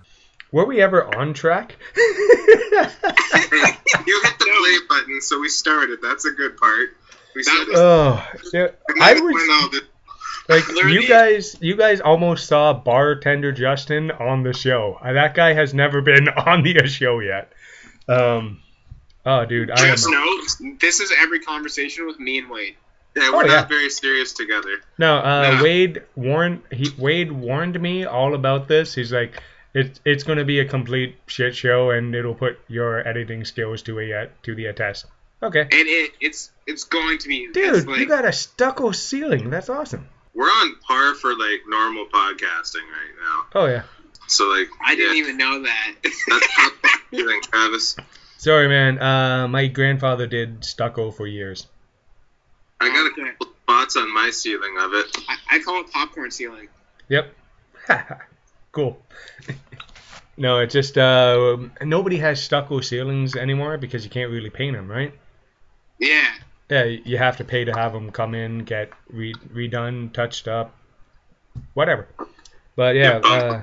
[0.54, 1.76] Were we ever on track?
[1.98, 2.02] you
[2.86, 6.00] hit the play button, so we started.
[6.02, 6.90] That's a good part.
[7.36, 7.74] We started.
[7.76, 8.68] oh, yeah,
[9.02, 9.82] I was
[10.48, 15.00] like, you guys, you guys almost saw bartender Justin on the show.
[15.02, 17.52] Uh, That guy has never been on the show yet.
[18.08, 18.62] Um,
[19.26, 19.88] oh, dude, I.
[19.88, 20.42] Just know
[20.80, 22.76] this is every conversation with me and Wade.
[23.16, 23.66] yeah, we're Oh, not yeah.
[23.66, 24.82] very serious together.
[25.00, 25.64] No, uh, Nah.
[25.64, 28.94] Wade warned he Wade warned me all about this.
[28.94, 29.42] He's like,
[29.74, 33.82] it's it's going to be a complete shit show, and it'll put your editing skills
[33.84, 35.06] to a uh, to the uh, test.
[35.42, 39.50] Okay, And it, it's it's going to be dude, like, you got a stucco ceiling.
[39.50, 40.08] That's awesome.
[40.34, 43.46] We're on par for like normal podcasting right now.
[43.56, 43.84] Oh yeah.
[44.28, 45.94] So like, I didn't even know that.
[46.04, 46.74] That's top
[47.12, 47.98] feeling, Travis.
[48.38, 49.00] Sorry, man.
[49.02, 51.68] Uh, my grandfather did stucco for years.
[52.80, 53.32] I got a Okay.
[53.32, 55.18] couple spots on my ceiling of it.
[55.28, 56.68] I, I call it popcorn ceiling.
[57.10, 57.34] Yep.
[58.74, 59.02] cool.
[60.38, 64.90] no, it's just uh, nobody has stucco ceilings anymore because you can't really paint them,
[64.90, 65.14] right?
[66.00, 66.34] Yeah.
[66.70, 70.76] Yeah, you have to pay to have them come in, get re- redone, touched up,
[71.74, 72.08] whatever.
[72.76, 73.62] But yeah, uh,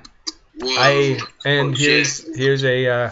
[0.63, 3.11] I and Oh, here's here's a uh,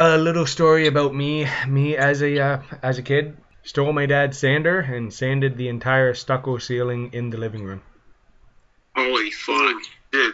[0.00, 1.46] a little story about me.
[1.68, 6.14] Me as a uh, as a kid, stole my dad's sander and sanded the entire
[6.14, 7.82] stucco ceiling in the living room.
[8.96, 9.82] Holy fuck.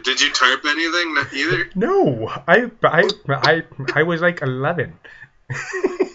[0.04, 1.14] Did you tarp anything?
[1.14, 1.70] Not either.
[1.74, 3.62] No, I I I
[3.94, 4.94] I was like 11.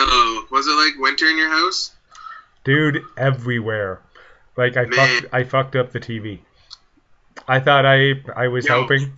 [0.00, 1.90] Oh, was it like winter in your house?
[2.62, 4.00] Dude, everywhere.
[4.56, 4.92] Like I Man.
[4.92, 6.38] fucked I fucked up the TV.
[7.48, 8.74] I thought I I was Yo.
[8.74, 9.12] helping.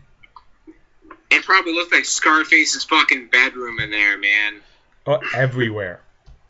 [1.31, 4.63] It probably looked like Scarface's fucking bedroom in there, man.
[5.07, 6.01] Oh, everywhere.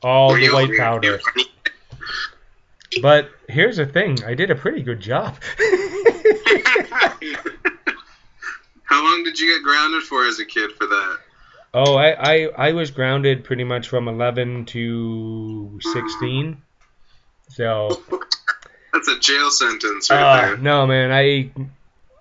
[0.02, 1.20] All Were the white powder.
[3.02, 5.36] But here's the thing, I did a pretty good job.
[8.90, 11.18] How long did you get grounded for as a kid for that?
[11.72, 16.60] oh, I, I I was grounded pretty much from 11 to 16.
[17.48, 18.02] So,
[18.92, 20.56] That's a jail sentence right uh, there.
[20.56, 21.50] no man, I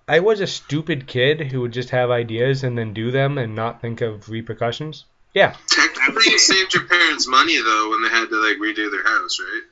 [0.08, 3.56] I was a stupid kid who would just have ideas and then do them and
[3.56, 5.06] not think of repercussions.
[5.34, 5.56] Yeah.
[5.68, 9.40] Technically, you saved your parents money though when they had to like redo their house,
[9.40, 9.64] right?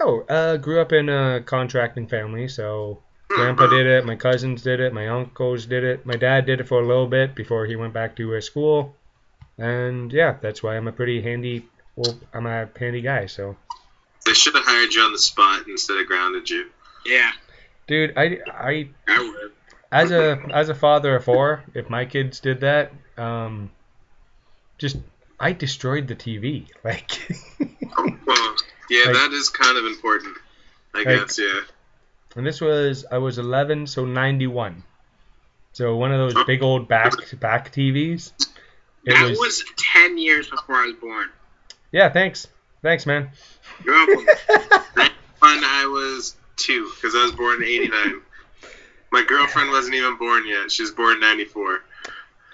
[0.00, 3.02] Oh, uh, grew up in a contracting family, so
[3.36, 6.68] grandpa did it, my cousins did it, my uncles did it, my dad did it
[6.68, 8.94] for a little bit before he went back to uh, school,
[9.58, 11.66] and yeah, that's why I'm a pretty handy.
[11.96, 13.26] Well, I'm a handy guy.
[13.26, 13.56] So,
[14.26, 16.70] They should have hired you on the spot instead of grounded you.
[17.06, 17.30] yeah,
[17.86, 19.52] dude, I I I would.
[19.92, 23.70] as a as a father of four, if my kids did that, um,
[24.78, 24.96] just
[25.38, 26.66] I destroyed the TV.
[26.84, 27.10] Like,
[28.26, 28.56] Well,
[28.88, 30.36] yeah, Like- that is kind of important.
[30.94, 31.60] I Like- guess, yeah.
[32.36, 34.82] And this was I was 11, so 91.
[35.72, 38.32] So one of those big old back to back TVs.
[39.06, 41.28] It that was, was, 10 years before I was born.
[41.90, 42.10] yeah.
[42.10, 42.48] Thanks,
[42.82, 43.30] thanks, man.
[43.84, 44.26] You're welcome.
[45.40, 48.20] When I was two, because I was born in '89.
[49.10, 50.70] My girlfriend wasn't even born yet.
[50.70, 51.82] She was born in '94.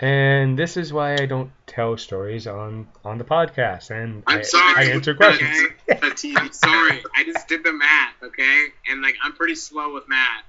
[0.00, 4.42] And this is why I don't tell stories on on the podcast, and I'm I,
[4.42, 4.74] sorry.
[4.76, 5.58] I answer questions.
[5.88, 6.34] Okay?
[6.36, 7.02] I'm sorry.
[7.14, 8.66] I just did the math, okay?
[8.88, 10.42] And, like, I'm pretty slow with math.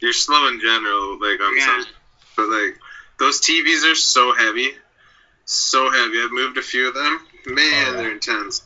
[0.00, 1.82] You're slow in general, like on Yeah.
[1.82, 1.86] some,
[2.36, 2.78] but like
[3.18, 4.70] those TVs are so heavy,
[5.44, 6.22] so heavy.
[6.22, 7.20] I've moved a few of them.
[7.46, 7.92] Man, Oh, yeah.
[7.92, 8.62] they're intense.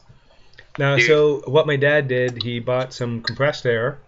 [0.78, 1.07] Now, Dude.
[1.07, 3.98] so what my dad did, he bought some compressed air,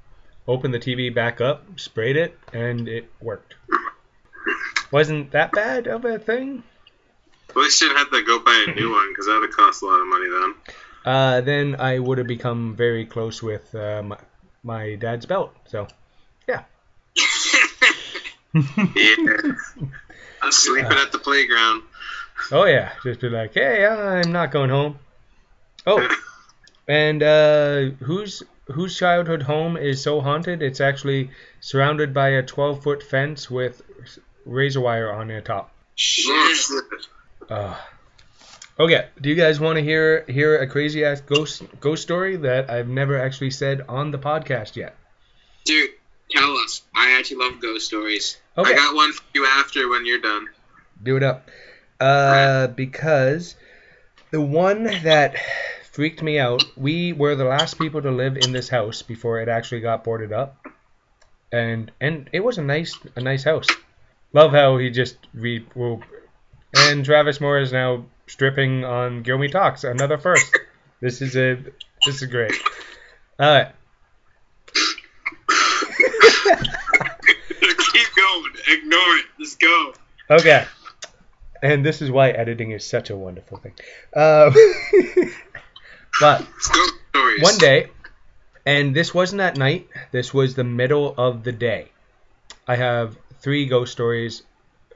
[0.48, 3.54] opened the TV back up, sprayed it, and it worked.
[3.70, 3.86] Mm-hmm.
[4.90, 6.62] Wasn't that bad of a thing?
[7.50, 9.82] At least you didn't have to go buy a new one because that would cost
[9.82, 10.54] a lot of money then.
[11.04, 14.18] Uh, then I would have become very close with uh, my,
[14.62, 15.54] my dad's belt.
[15.66, 15.86] So,
[16.48, 16.64] yeah.
[18.54, 19.16] Yeah.
[20.50, 21.82] Sleeping at the playground.
[22.50, 24.98] Oh yeah, just be like, hey, I'm not going home.
[25.86, 26.06] Oh,
[26.88, 30.62] and uh, whose whose childhood home is so haunted?
[30.62, 31.30] It's actually
[31.60, 33.80] surrounded by a 12 foot fence with
[34.44, 35.72] razor wire on the top.
[35.94, 36.72] Shit.
[37.48, 37.76] Uh,
[38.78, 42.70] okay, do you guys want to hear hear a crazy ass ghost ghost story that
[42.70, 44.96] I've never actually said on the podcast yet?
[45.64, 45.90] Dude,
[46.30, 46.82] tell us.
[46.94, 48.38] I actually love ghost stories.
[48.56, 48.72] Okay.
[48.72, 50.48] I got one for you after when you're done.
[51.02, 51.48] Do it up.
[52.00, 53.54] Uh, because
[54.30, 55.36] the one that
[55.92, 59.48] freaked me out, we were the last people to live in this house before it
[59.48, 60.66] actually got boarded up,
[61.52, 63.66] and and it was a nice a nice house.
[64.32, 66.02] Love how he just re well,
[66.74, 70.58] and Travis Moore is now stripping on Gilmy Talks, another first.
[71.02, 71.58] This is a
[72.06, 72.52] this is great.
[73.40, 73.72] All right.
[77.92, 78.52] Keep going.
[78.68, 79.26] Ignore it.
[79.40, 79.94] Just go.
[80.30, 80.64] Okay.
[81.60, 83.72] And this is why editing is such a wonderful thing.
[84.14, 84.54] Um,
[86.20, 86.46] but
[87.14, 87.88] Let's one day,
[88.64, 91.90] and this wasn't at night, this was the middle of the day.
[92.68, 94.42] I have three ghost stories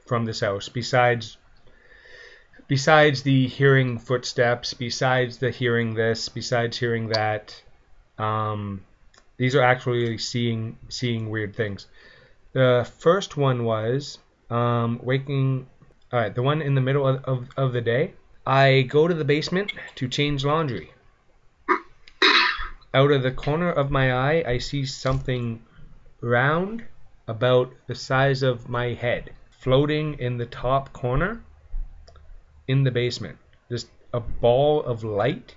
[0.05, 1.37] from this house besides
[2.67, 7.61] besides the hearing footsteps, besides the hearing this, besides hearing that.
[8.17, 8.83] Um,
[9.37, 11.87] these are actually seeing seeing weird things.
[12.53, 14.17] The first one was
[14.49, 15.67] um, waking.
[16.11, 18.13] All right, the one in the middle of, of, of the day.
[18.45, 20.93] I go to the basement to change laundry.
[22.93, 25.61] Out of the corner of my eye, I see something
[26.21, 26.85] round,
[27.27, 31.41] about the size of my head, floating in the top corner
[32.67, 33.37] in the basement.
[33.69, 35.55] Just a ball of light.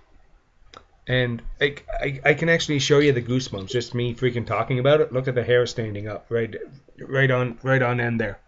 [1.06, 5.00] And I, I, I can actually show you the goosebumps, just me freaking talking about
[5.00, 5.12] it.
[5.12, 6.54] Look at the hair standing up, right,
[7.00, 8.38] right on, right on end there.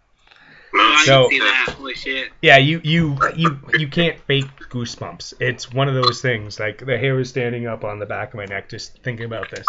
[0.75, 1.75] Oh, I So- see that.
[1.77, 2.29] Holy shit.
[2.41, 5.33] Yeah, you you you you can't fake goosebumps.
[5.39, 6.59] It's one of those things.
[6.59, 9.51] Like the hair is standing up on the back of my neck just thinking about
[9.51, 9.65] this,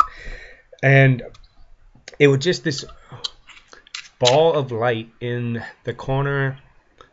[0.83, 1.23] and
[2.19, 2.85] it was just this
[4.25, 6.57] ball of light in the corner.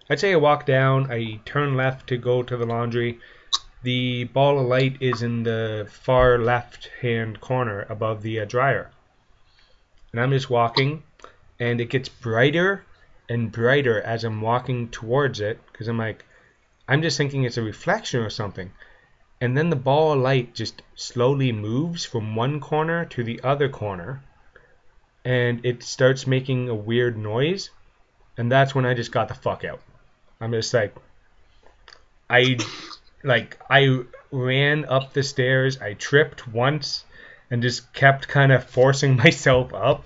[0.10, 1.12] I'd say I walk down.
[1.12, 3.20] I turn left to go to the laundry.
[3.84, 8.92] The ball of light is in the far left hand corner above the uh, dryer,
[10.14, 11.04] and I'm just walking,
[11.60, 12.86] and it gets brighter
[13.28, 16.24] and brighter as I'm walking towards it because I'm like,
[16.88, 18.72] I'm just thinking it's a reflection or something.
[19.42, 23.68] And then the ball of light just slowly moves from one corner to the other
[23.68, 24.24] corner
[25.24, 27.70] and it starts making a weird noise.
[28.38, 29.82] And that's when I just got the fuck out.
[30.40, 30.96] I'm just like,
[32.30, 32.58] I,
[33.24, 37.04] like, I ran up the stairs, I tripped once
[37.52, 40.06] and just kept kind of forcing myself up.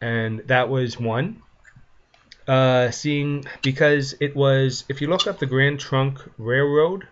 [0.00, 1.42] And that was one
[2.48, 7.06] uh, seeing because it was if you look up the Grand Trunk Railroad,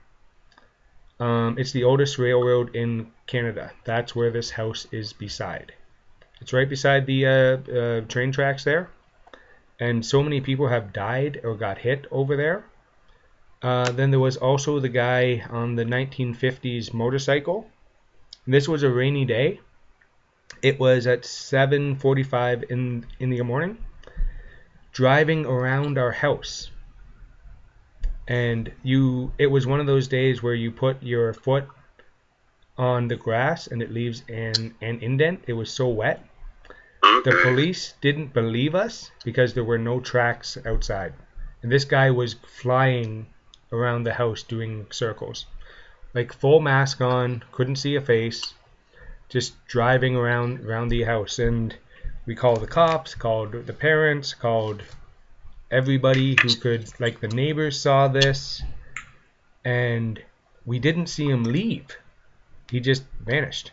[1.20, 3.72] um, it's the oldest railroad in Canada.
[3.84, 5.72] That's where this house is beside.
[6.40, 8.90] It's right beside the uh, uh, train tracks there,
[9.78, 12.64] and so many people have died or got hit over there.
[13.62, 17.68] Uh, then there was also the guy on the 1950s motorcycle.
[18.46, 19.60] This was a rainy day.
[20.62, 23.78] It was at 7:45 in in the morning
[24.92, 26.70] driving around our house
[28.30, 31.66] and you it was one of those days where you put your foot
[32.78, 36.24] on the grass and it leaves an an indent it was so wet.
[37.24, 41.12] The police didn't believe us because there were no tracks outside.
[41.62, 43.26] And this guy was flying
[43.72, 45.46] around the house doing circles.
[46.14, 48.54] Like full mask on couldn't see a face
[49.28, 51.38] just driving around around the house.
[51.38, 51.76] And
[52.26, 54.82] we called the cops, called the parents, called
[55.70, 58.62] everybody who could, like the neighbors saw this,
[59.64, 60.22] and
[60.66, 61.96] we didn't see him leave.
[62.70, 63.72] He just vanished.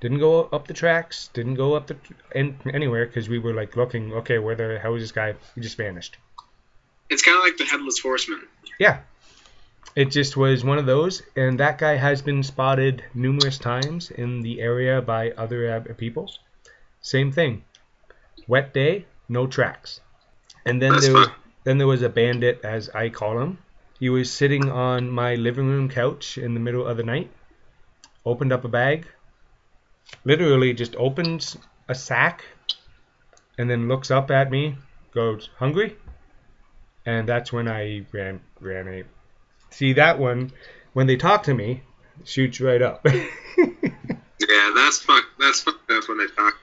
[0.00, 1.96] Didn't go up the tracks, didn't go up the
[2.34, 5.34] in, anywhere because we were like looking, okay, where the hell is this guy?
[5.54, 6.16] He just vanished.
[7.10, 8.46] It's kind of like the Headless Horseman.
[8.78, 9.00] Yeah.
[9.96, 14.42] It just was one of those, and that guy has been spotted numerous times in
[14.42, 16.30] the area by other uh, people.
[17.00, 17.64] Same thing.
[18.46, 20.00] Wet day, no tracks.
[20.64, 21.26] And then That's there,
[21.64, 23.58] then there was a bandit, as I call him.
[23.98, 27.30] He was sitting on my living room couch in the middle of the night,
[28.24, 29.06] opened up a bag,
[30.24, 31.56] literally just opens
[31.88, 32.44] a sack,
[33.56, 34.76] and then looks up at me,
[35.12, 35.96] goes, "Hungry?"
[37.06, 39.04] And that's when I ran ran a
[39.70, 40.52] See that one,
[40.92, 41.82] when they talk to me,
[42.24, 43.06] shoots right up.
[44.48, 45.24] Yeah, that's fuck.
[45.38, 46.54] That's fucked up when they talk.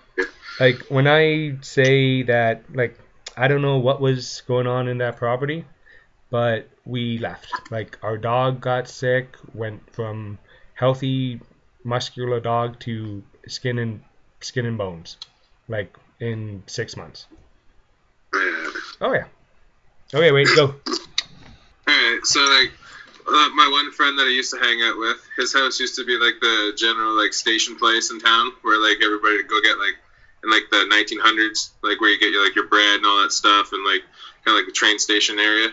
[0.59, 2.97] like when I say that, like
[3.37, 5.65] I don't know what was going on in that property,
[6.29, 7.51] but we left.
[7.69, 10.39] Like our dog got sick, went from
[10.73, 11.41] healthy,
[11.83, 14.03] muscular dog to skin and
[14.41, 15.17] skin and bones,
[15.67, 17.27] like in six months.
[18.33, 18.69] Yeah.
[19.01, 19.25] Oh yeah.
[20.13, 20.75] Okay, wait, go.
[21.87, 22.71] Alright, so like
[23.27, 26.05] uh, my one friend that I used to hang out with, his house used to
[26.05, 29.77] be like the general like station place in town where like everybody would go get
[29.79, 29.97] like
[30.43, 33.31] in like the 1900s, like where you get your like your bread and all that
[33.31, 34.03] stuff, and like
[34.45, 35.69] kind of like the train station area.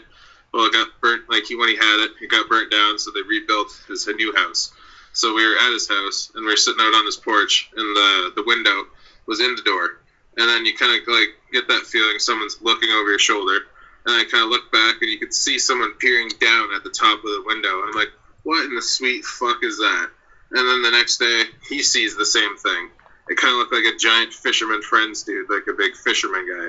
[0.53, 1.29] Well, it got burnt.
[1.29, 4.13] Like he when he had it, it got burnt down, so they rebuilt his a
[4.13, 4.73] new house.
[5.13, 7.97] So we were at his house and we were sitting out on his porch, and
[7.97, 8.87] the the window
[9.27, 10.01] was in the door,
[10.37, 13.61] and then you kind of like get that feeling someone's looking over your shoulder,
[14.07, 16.91] and I kind of look back and you could see someone peering down at the
[16.91, 17.83] top of the window.
[17.83, 18.11] I'm like,
[18.43, 20.11] what in the sweet fuck is that?
[20.51, 22.91] And then the next day, he sees the same thing.
[23.29, 26.69] It kind of looked like a giant fisherman friends dude, like a big fisherman guy,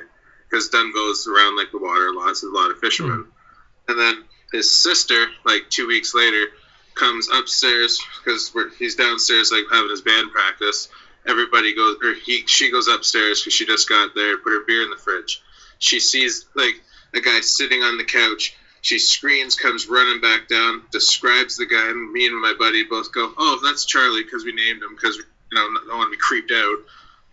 [0.49, 3.25] because Dunnville's around like the water a lot, so there's a lot of fishermen.
[3.25, 3.91] Hmm.
[3.91, 4.23] And then
[4.53, 6.47] his sister, like two weeks later,
[6.95, 10.89] comes upstairs because he's downstairs like having his band practice.
[11.25, 14.83] Everybody goes, or he, she goes upstairs because she just got there, put her beer
[14.83, 15.41] in the fridge.
[15.79, 16.75] She sees like
[17.13, 18.55] a guy sitting on the couch.
[18.81, 23.33] She screams, comes running back down, describes the guy, me and my buddy both go,
[23.37, 25.23] "Oh, that's Charlie," because we named him because you
[25.53, 26.79] know don't want to be creeped out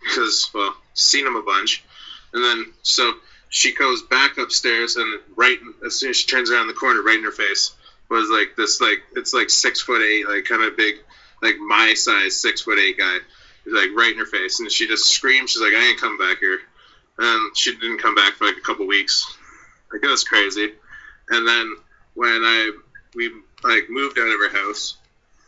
[0.00, 1.82] because well, seen him a bunch.
[2.32, 3.14] And then so
[3.48, 7.18] she goes back upstairs, and right as soon as she turns around the corner, right
[7.18, 7.72] in her face
[8.10, 10.96] was like this like it's like six foot eight, like kind of big,
[11.42, 13.18] like my size six foot eight guy,
[13.64, 15.50] He's like right in her face, and she just screams.
[15.50, 16.60] She's like, "I ain't coming back here,"
[17.18, 19.26] and she didn't come back for like a couple weeks.
[19.92, 20.72] Like it was crazy.
[21.28, 21.76] And then
[22.14, 22.72] when I
[23.14, 23.30] we
[23.62, 24.96] like moved out of her house,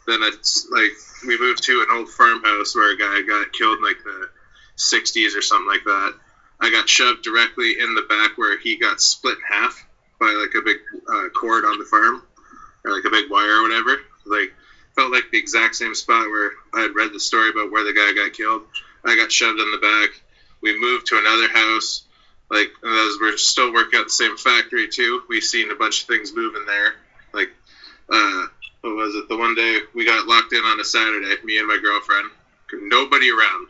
[0.07, 0.93] then it's like
[1.27, 4.29] we moved to an old farmhouse where a guy got killed in like the
[4.77, 6.15] 60s or something like that.
[6.61, 9.85] I got shoved directly in the back where he got split in half
[10.21, 12.23] by like a big uh, cord on the farm
[12.85, 14.01] or like a big wire or whatever.
[14.25, 14.53] Like
[14.95, 17.93] felt like the exact same spot where I had read the story about where the
[17.93, 18.63] guy got killed.
[19.05, 20.11] I got shoved in the back.
[20.61, 22.03] We moved to another house.
[22.51, 26.09] Like as we're still working at the same factory too, we seen a bunch of
[26.09, 26.95] things moving there.
[27.33, 27.51] Like
[28.09, 28.47] uh,
[28.83, 29.29] what was it?
[29.29, 32.31] The one day we got locked in on a Saturday, me and my girlfriend,
[32.73, 33.69] nobody around,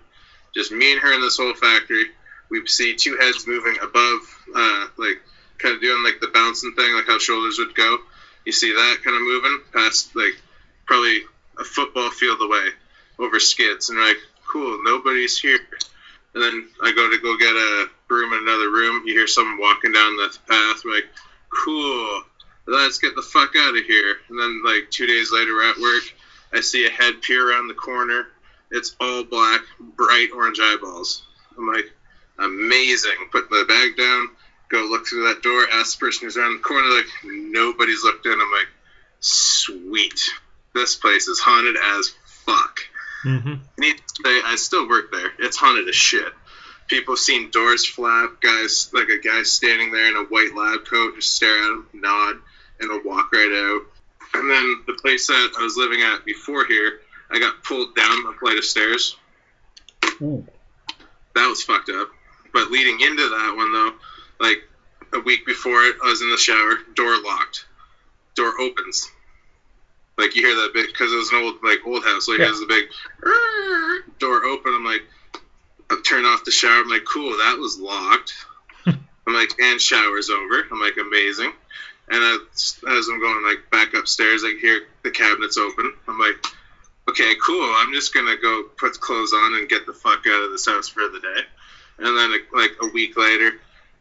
[0.55, 2.07] just me and her in this whole factory.
[2.51, 4.21] We see two heads moving above,
[4.55, 5.21] uh, like
[5.59, 7.99] kind of doing like the bouncing thing, like how shoulders would go.
[8.45, 10.41] You see that kind of moving past like
[10.87, 11.21] probably
[11.59, 12.69] a football field away
[13.19, 14.17] over skids, and like,
[14.51, 15.61] cool, nobody's here.
[16.35, 19.03] And then I go to go get a broom in another room.
[19.07, 20.83] You hear someone walking down the path.
[20.85, 21.05] Like,
[21.65, 22.23] cool,
[22.67, 24.17] let's get the fuck out of here.
[24.29, 26.05] And then like two days later, at work.
[26.55, 28.27] I see a head peer around the corner.
[28.71, 31.23] It's all black, bright orange eyeballs.
[31.57, 31.91] I'm like,
[32.39, 33.29] amazing.
[33.31, 34.29] Put the bag down,
[34.73, 38.27] go look through that door, ask the person who's around the corner, like, nobody's looked
[38.27, 38.33] in.
[38.33, 38.69] I'm like,
[39.21, 40.19] sweet.
[40.75, 42.79] This place is haunted as fuck.
[43.23, 45.31] hmm Need to say, I still work there.
[45.39, 46.33] It's haunted as shit.
[46.89, 50.85] People have seen doors flap, guys, like a guy standing there in a white lab
[50.87, 52.37] coat, just stare at him, nod,
[52.81, 53.83] and he'll walk right out.
[54.35, 57.01] And then the place that I was living at before here,
[57.31, 59.17] I got pulled down a flight of stairs.
[60.21, 60.45] Ooh.
[61.35, 62.09] That was fucked up.
[62.53, 63.93] But leading into that one though,
[64.43, 64.63] like
[65.15, 67.65] a week before it, I was in the shower, door locked,
[68.35, 69.11] door opens.
[70.19, 72.47] Like you hear that big because it was an old like old house, like Yeah.
[72.47, 72.85] it was a big
[74.19, 74.75] door open.
[74.75, 75.03] I'm like,
[75.91, 76.81] I turn off the shower.
[76.83, 78.33] I'm like, cool, that was locked.
[78.87, 80.65] I'm like, and shower's over.
[80.71, 81.53] I'm like, amazing.
[82.11, 85.95] And as, as I'm going like back upstairs, I hear the cabinets open.
[86.09, 86.45] I'm like,
[87.09, 87.73] okay, cool.
[87.77, 90.89] I'm just gonna go put clothes on and get the fuck out of this house
[90.89, 91.41] for the day.
[91.99, 93.53] And then like a week later,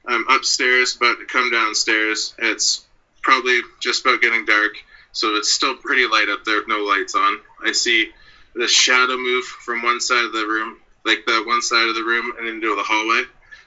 [0.06, 2.34] I'm upstairs, about to come downstairs.
[2.40, 2.84] It's
[3.22, 4.74] probably just about getting dark,
[5.12, 7.40] so it's still pretty light up there no lights on.
[7.64, 8.10] I see
[8.56, 12.04] the shadow move from one side of the room, like the one side of the
[12.04, 13.24] room, and into the hallway.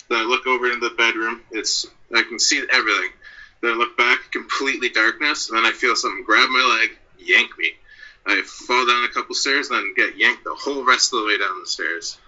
[0.08, 1.40] Then I look over into the bedroom.
[1.52, 3.10] It's I can see everything.
[3.62, 7.56] Then I look back, completely darkness, and then I feel something grab my leg, yank
[7.56, 7.72] me.
[8.26, 11.26] I fall down a couple stairs, and then get yanked the whole rest of the
[11.26, 12.18] way down the stairs.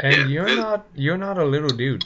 [0.00, 2.04] And Yeah, you're and- not you're not a little dude.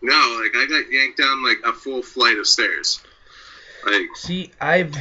[0.00, 3.00] No, like I got yanked down like a full flight of stairs.
[3.84, 4.96] Like, See, I've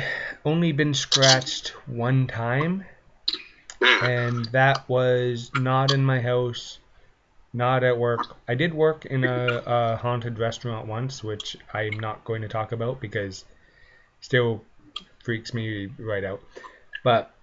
[0.45, 2.85] only been scratched one time,
[3.81, 6.79] yeah, and that was not in my house,
[7.53, 8.21] not at work.
[8.47, 12.71] I did work in a, a haunted restaurant once, which I'm not going to talk
[12.71, 13.45] about because
[14.21, 14.63] still
[15.23, 16.41] freaks me right out.
[17.03, 17.33] But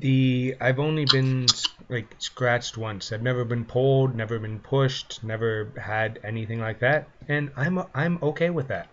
[0.00, 1.46] the I've only been
[1.88, 3.12] like scratched once.
[3.12, 8.18] I've never been pulled, never been pushed, never had anything like that, and I'm I'm
[8.22, 8.88] okay with that.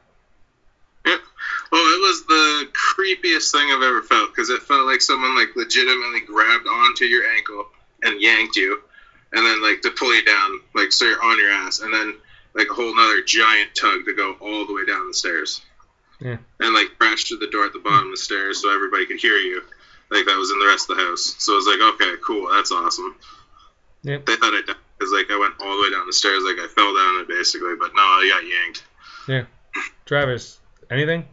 [1.05, 1.17] Yeah.
[1.71, 5.55] Well, it was the creepiest thing I've ever felt because it felt like someone like
[5.55, 7.65] legitimately grabbed onto your ankle
[8.01, 8.81] and yanked you,
[9.33, 12.15] and then like to pull you down, like so you're on your ass, and then
[12.53, 15.61] like a whole nother giant tug to go all the way down the stairs.
[16.19, 16.37] Yeah.
[16.59, 19.19] And like crash to the door at the bottom of the stairs so everybody could
[19.19, 19.61] hear you.
[20.09, 21.35] Like that was in the rest of the house.
[21.39, 23.15] So I was like, okay, cool, that's awesome.
[24.03, 24.25] Yep.
[24.25, 26.59] They thought I died because like I went all the way down the stairs, like
[26.59, 28.83] I fell down it basically, but no, I got yanked.
[29.27, 29.45] Yeah.
[30.05, 30.59] Travis,
[30.91, 31.25] anything?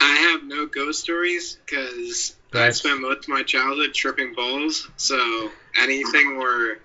[0.00, 4.88] I have no ghost stories because I spent most of my childhood tripping balls.
[4.96, 6.78] So anything where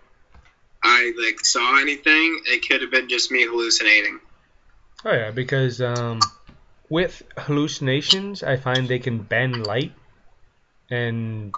[0.83, 4.19] I like saw anything, it could have been just me hallucinating.
[5.03, 6.19] Oh yeah, because um,
[6.91, 9.93] with hallucinations, I find they can bend light,
[10.89, 11.55] and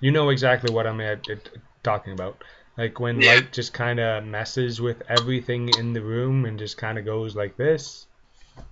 [0.00, 1.50] you know exactly what I'm at, at-
[1.82, 2.42] talking about.
[2.78, 3.34] Like when Yeah.
[3.34, 7.36] light just kind of messes with everything in the room and just kind of goes
[7.36, 8.06] like this.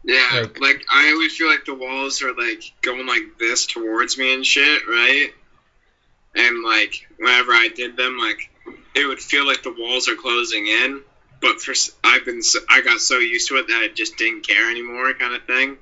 [0.03, 4.17] Yeah, Like- like, I always feel like the walls are like going like this towards
[4.17, 5.31] me and shit, right?
[6.35, 8.49] And like whenever I did them, like
[8.95, 11.03] it would feel like the walls are closing in.
[11.43, 11.75] But for
[12.05, 15.13] I've been so, I got so used to it that I just didn't care anymore,
[15.15, 15.77] kind of thing.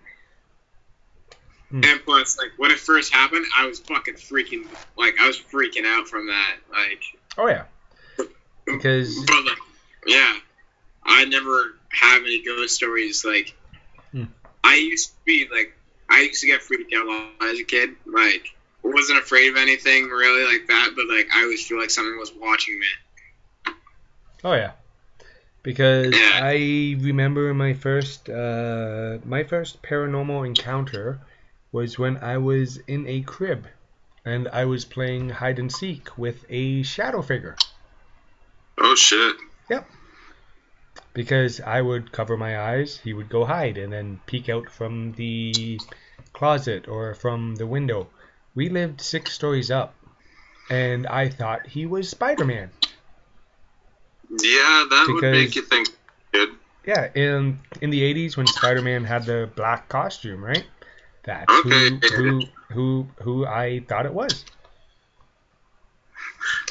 [1.70, 1.84] Hmm.
[1.84, 5.84] And plus, like when it first happened, I was fucking freaking like I was freaking
[5.84, 6.56] out from that.
[6.72, 7.02] Like,
[7.38, 7.64] Oh yeah,
[8.66, 9.58] because but like,
[10.06, 10.36] yeah,
[11.04, 13.24] I never have any ghost stories.
[13.24, 13.54] Like,
[14.12, 14.24] Hmm.
[14.64, 15.76] I used to be like,
[16.08, 17.90] I used to get freaked out a lot as a kid.
[18.06, 18.46] Like,
[18.82, 22.32] wasn't afraid of anything really like that, but like I always feel like something was
[22.32, 22.86] watching me.
[24.42, 24.72] Oh yeah,
[25.62, 26.40] because Yeah.
[26.42, 31.20] I remember my first uh, my first paranormal encounter
[31.72, 33.66] was when I was in a crib,
[34.24, 37.56] and I was playing hide and seek with a shadow figure.
[38.78, 39.36] Oh shit.
[39.68, 39.88] Yep.
[41.12, 45.12] Because I would cover my eyes, he would go hide and then peek out from
[45.12, 45.80] the
[46.32, 48.08] closet or from the window.
[48.54, 49.94] We lived six stories up,
[50.70, 52.70] and I thought he was Spider Man.
[54.30, 55.88] Yeah, that would Because- make you think
[56.32, 56.50] good.
[56.86, 60.64] Yeah, in in the eighties when Spider Man had the black costume, right?
[61.24, 61.90] That's Okay.
[61.90, 62.40] who, who
[62.72, 64.44] who who I thought it was.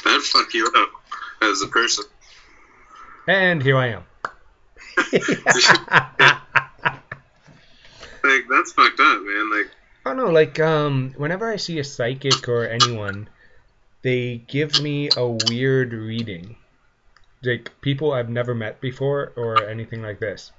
[0.04, 0.88] That'd fuck you up
[1.42, 2.04] as a person.
[3.28, 4.02] And here I am.
[8.22, 9.50] Like that's fucked up, man.
[9.50, 9.70] Like
[10.04, 13.28] I don't know, like um whenever I see a psychic or anyone,
[14.02, 16.56] they give me a weird reading.
[17.42, 20.52] Like people I've never met before or anything like this.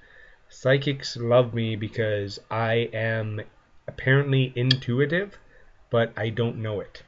[0.50, 3.42] Psychics love me because I am
[3.88, 5.38] apparently intuitive,
[5.90, 7.04] but I don't know it.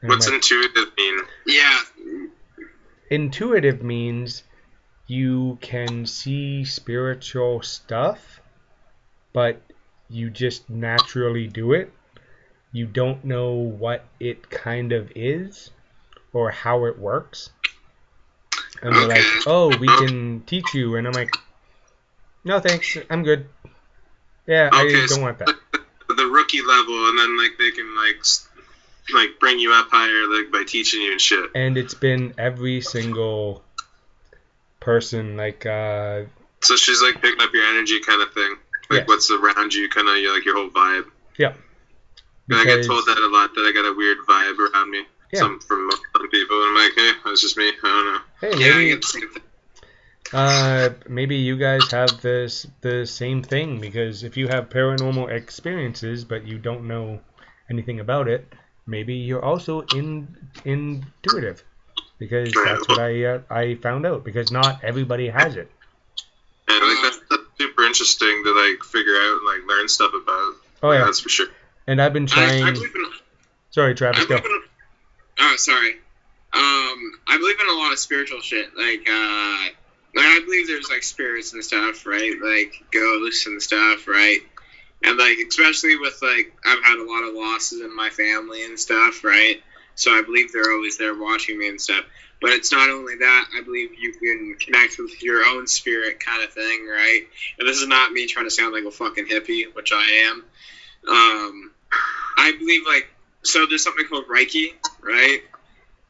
[0.00, 1.20] And what's like, intuitive mean?
[1.46, 1.80] Yeah,
[3.10, 4.42] intuitive means
[5.06, 8.40] you can see spiritual stuff,
[9.32, 9.62] but
[10.08, 11.92] you just naturally do it.
[12.72, 15.70] You don't know what it kind of is
[16.32, 17.50] or how it works.
[18.82, 20.96] And they're like, oh, we can teach you.
[20.96, 21.34] And I'm like,
[22.44, 22.96] no, thanks.
[23.08, 23.46] I'm good.
[24.46, 25.54] Yeah, I Okay, don't so- want that.
[26.08, 28.22] The rookie level, and then like they can like
[29.14, 31.50] like bring you up higher like by teaching you and shit.
[31.54, 33.62] And it's been every single
[34.80, 36.22] person, like, uh,
[36.60, 38.56] So she's like picking up your energy kind of thing.
[38.90, 39.08] Like Yes.
[39.08, 41.06] what's around you, kind of like your whole vibe.
[41.38, 41.54] yeah.
[42.50, 45.04] And I get told that a lot that I got a weird vibe around me.
[45.32, 45.40] Yeah.
[45.40, 47.68] Some from some people, and I'm like, hey, that's just me.
[47.68, 48.20] I don't know.
[48.40, 49.42] Hey, yeah, I maybe get the same thing.
[50.32, 56.24] Uh, maybe you guys have this the same thing because if you have paranormal experiences
[56.24, 57.20] but you don't know
[57.68, 58.50] anything about it,
[58.86, 60.28] maybe you're also in
[60.64, 61.62] intuitive
[62.18, 65.70] because that's what I uh, I found out because not everybody has it.
[66.68, 70.54] And like that's, that's super interesting to like figure out and like learn stuff about.
[70.82, 71.48] Oh yeah, that's for sure.
[71.86, 72.64] and I've been trying.
[72.64, 72.76] I in.
[73.70, 74.40] Sorry, Travis, I go.
[74.40, 74.61] believe in
[75.42, 75.94] oh, sorry.
[76.54, 78.68] Um, I believe in a lot of spiritual shit.
[78.76, 79.68] Like, uh,
[80.14, 82.34] like I believe there's like spirits and stuff, right?
[82.42, 84.40] Like ghosts and stuff, right?
[85.02, 88.78] And like, especially with like, I've had a lot of losses in my family and
[88.78, 89.62] stuff, right?
[89.94, 92.04] So I believe they're always there watching me and stuff.
[92.40, 93.48] But it's not only that.
[93.56, 97.22] I believe you can connect with your own spirit, kind of thing, right?
[97.58, 100.44] And this is not me trying to sound like a fucking hippie, which I am.
[101.08, 101.70] Um,
[102.36, 103.08] I believe like
[103.42, 104.72] so there's something called Reiki,
[105.02, 105.40] right?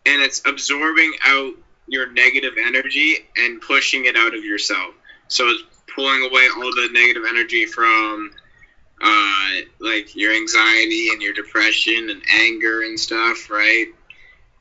[0.07, 1.55] And it's absorbing out
[1.87, 4.95] your negative energy and pushing it out of yourself.
[5.29, 5.63] So it's
[5.95, 8.31] pulling away all the negative energy from
[9.01, 13.87] uh, like your anxiety and your depression and anger and stuff, right?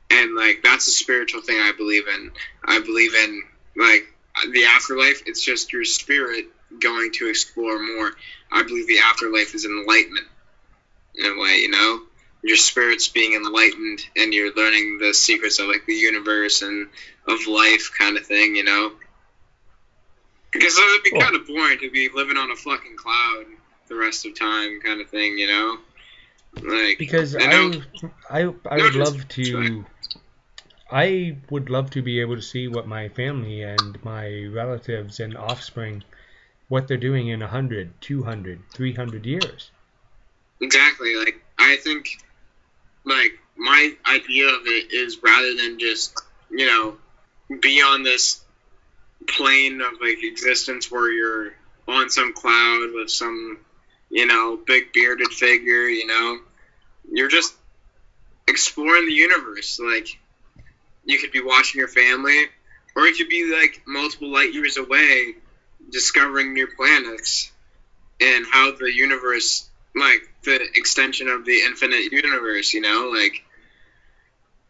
[0.10, 2.32] And like that's a spiritual thing I believe in.
[2.66, 3.44] I believe in
[3.78, 4.06] like
[4.52, 5.24] the afterlife.
[5.26, 6.46] It's just your spirit
[6.80, 8.12] going to explore more.
[8.52, 10.28] I believe the afterlife is enlightenment
[11.16, 12.02] in a way, you know?
[12.44, 16.88] Your spirit's being enlightened and you're learning the secrets of like the universe and
[17.28, 18.94] of life kind of thing, you know?
[20.52, 21.22] Because it would be Cool.
[21.22, 23.46] kind of boring to be living on a fucking cloud
[23.88, 25.78] the rest of time kind of thing, you know?
[26.64, 27.82] Like because I know-
[28.30, 29.86] I I I would love to
[30.92, 35.38] I would love to be able to see what my family and my relatives and
[35.38, 36.04] offspring
[36.68, 39.72] what they're doing in 100, 200, 300 years.
[40.60, 41.16] Exactly.
[41.16, 42.18] Like I think,
[43.06, 46.97] like my idea of it is rather than just you know
[47.60, 48.41] be on this
[49.28, 51.54] plane of like existence where you're
[51.88, 53.60] on some cloud with some
[54.10, 55.88] you know big bearded figure.
[55.88, 56.39] You know,
[57.12, 57.54] you're just
[58.47, 59.80] exploring the universe.
[59.80, 60.08] Like
[61.06, 62.45] you could be watching your family,
[62.95, 65.36] or it could be like multiple light years away,
[65.89, 67.52] discovering new planets
[68.20, 73.12] and how the universe like the extension of the infinite universe, you know?
[73.14, 73.44] Like,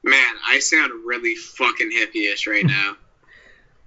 [0.03, 2.95] man, I sound really fucking hippie-ish right now.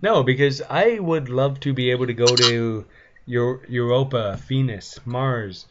[0.03, 2.85] No, because I would love to be able to go to
[3.27, 5.67] Eur- Europa, Venus, Mars,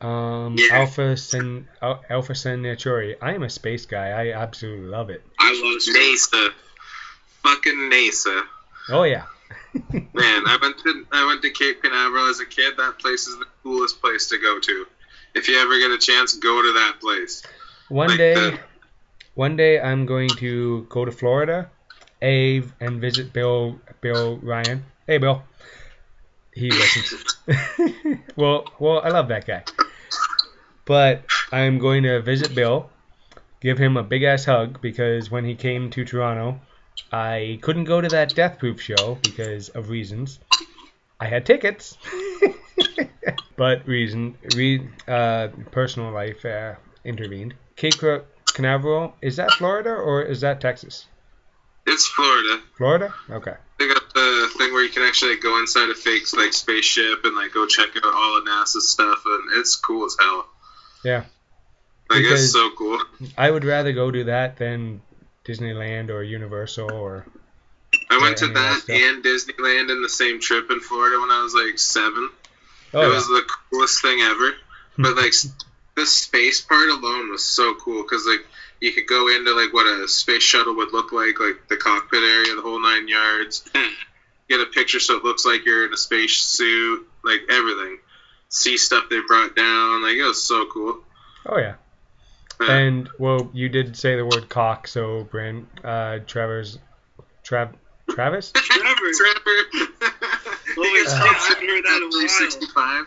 [0.00, 0.68] um, Yeah.
[0.72, 3.16] Alpha Cen- Al- Alpha Centauri.
[3.20, 4.08] I am a space guy.
[4.08, 5.22] I absolutely love it.
[5.38, 6.28] I love space.
[6.30, 6.50] NASA.
[7.42, 8.42] Fucking NASA.
[8.88, 9.24] Oh yeah.
[9.92, 12.76] Man, I went to I went to Cape Canaveral as a kid.
[12.78, 14.86] That place is the coolest place to go to.
[15.34, 17.42] If you ever get a chance, go to that place.
[17.88, 18.58] One Like day, the-
[19.34, 21.70] one day I'm going to go to Florida,
[22.22, 24.84] A, and visit Bill Bill Ryan.
[25.06, 25.42] Hey, Bill.
[26.54, 27.36] He listens.
[28.36, 29.64] well, well, I love that guy.
[30.84, 32.90] But I'm going to visit Bill,
[33.60, 36.60] give him a big ass hug because when he came to Toronto,
[37.10, 40.38] I couldn't go to that Death Proof show because of reasons.
[41.18, 41.96] I had tickets,
[43.56, 47.54] but reason, re, uh, personal life uh, intervened.
[47.76, 47.94] Cape
[48.54, 51.06] Canaveral is that Florida or is that Texas?
[51.86, 52.60] It's Florida.
[52.76, 53.14] Florida.
[53.30, 53.54] Okay.
[53.78, 57.24] They got the thing where you can actually like, go inside a fake like spaceship
[57.24, 60.46] and like go check out all of NASA's stuff, and it's cool as hell.
[61.04, 61.24] Yeah.
[62.08, 62.98] Like Because- it's so cool.
[63.36, 65.02] I would rather go do that than
[65.44, 67.26] Disneyland or Universal or.
[68.10, 71.42] I went to that that and Disneyland in the same trip in Florida when I
[71.42, 72.28] was like seven.
[72.94, 74.54] Oh, it was the coolest thing ever.
[74.98, 75.32] But like
[75.96, 78.46] the space part alone was so cool because like
[78.80, 82.22] you could go into like what a space shuttle would look like, like the cockpit
[82.22, 83.68] area, the whole nine yards.
[84.48, 87.98] Get a picture so it looks like you're in a space suit, like everything.
[88.50, 90.98] See stuff they brought down, like it was so cool.
[91.46, 91.74] Oh yeah.
[92.60, 96.78] Uh, And well, you did say the word cock, so Brand, uh, Trevor's,
[97.42, 97.74] Trav,
[98.10, 98.52] Travis.
[98.54, 99.12] Trevor.
[99.12, 100.53] Trevor.
[100.74, 102.28] Holy shit, I haven't heard that in a while.
[102.28, 103.06] 365.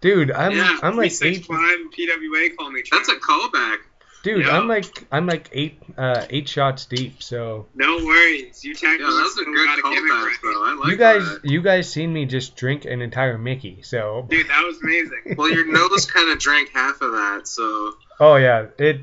[0.00, 1.46] Dude, I'm yeah, I'm like eight.
[1.46, 3.78] PWA call me That's a callback.
[4.24, 4.56] Dude, Yeah.
[4.56, 7.22] I'm like I'm like eight uh eight shots deep.
[7.22, 8.64] So No worries.
[8.64, 10.36] You Yeah, technically that was a good got a gimmick callback, right.
[10.42, 10.64] though.
[10.64, 11.44] I like you guys that.
[11.44, 13.82] you guys seen me just drink an entire Mickey.
[13.82, 15.34] So Dude, that was amazing.
[15.36, 19.00] Well, your nose kind of drank half of that, so oh yeah, it.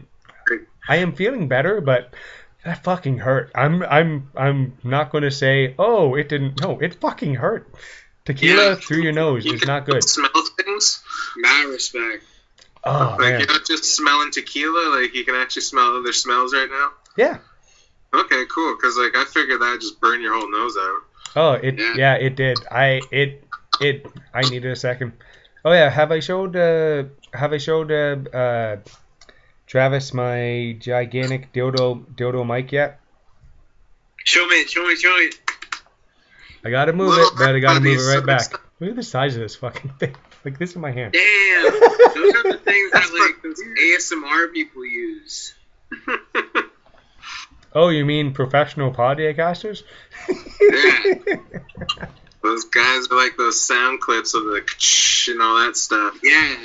[0.87, 2.13] I am feeling better, but
[2.65, 3.51] that fucking hurt.
[3.55, 6.61] I'm I'm I'm not gonna say oh it didn't.
[6.61, 7.67] No, it fucking hurt.
[8.25, 8.75] Tequila Yeah.
[8.75, 10.03] through your nose you is not good.
[10.03, 11.01] smell things.
[11.37, 12.23] Mad respect.
[12.83, 15.01] Oh like man, you're not just smelling tequila.
[15.01, 16.91] Like you can actually smell other smells right now.
[17.17, 17.37] yeah.
[18.13, 18.75] Okay, cool.
[18.75, 20.99] Because like I figured that just burn your whole nose out.
[21.35, 21.93] Oh, it Yeah.
[21.95, 22.57] yeah, it did.
[22.71, 23.43] I it
[23.81, 25.13] it I needed a second.
[25.63, 27.03] Oh yeah, have I showed uh
[27.33, 28.77] have I showed uh, uh
[29.69, 32.99] Travis my gigantic dildo dildo mic yet?
[34.25, 35.29] Show me, show me, show me.
[36.65, 38.49] I gotta move Little it, but I gotta move it right back.
[38.49, 40.15] that's- Look at the size of this fucking thing.
[40.45, 41.11] Like this in my hand.
[41.11, 45.53] Damn, those are the things that like those ASMR people use.
[47.71, 49.83] Oh, you mean professional podcasters?
[50.27, 51.35] Yeah.
[52.41, 54.61] Those guys are like those sound clips of the
[55.27, 56.17] and all that stuff.
[56.23, 56.55] Yeah.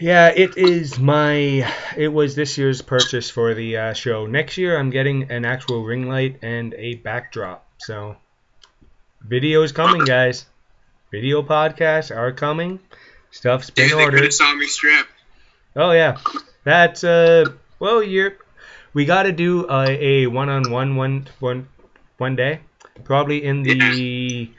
[0.00, 1.70] Yeah, it is my.
[1.94, 4.26] It was this year's purchase for the uh, show.
[4.26, 7.66] Next year, I'm getting an actual ring light and a backdrop.
[7.76, 8.16] So,
[9.20, 10.46] video is coming, guys.
[11.10, 12.80] Video podcasts are coming.
[13.30, 14.32] Stuff's been they ordered.
[14.32, 15.06] saw me strip.
[15.76, 16.16] Oh yeah,
[16.64, 17.44] that's uh.
[17.78, 18.38] Well, you're.
[18.94, 21.68] We got to do a, a one-on-one one one
[22.16, 22.60] one day,
[23.04, 24.50] probably in the,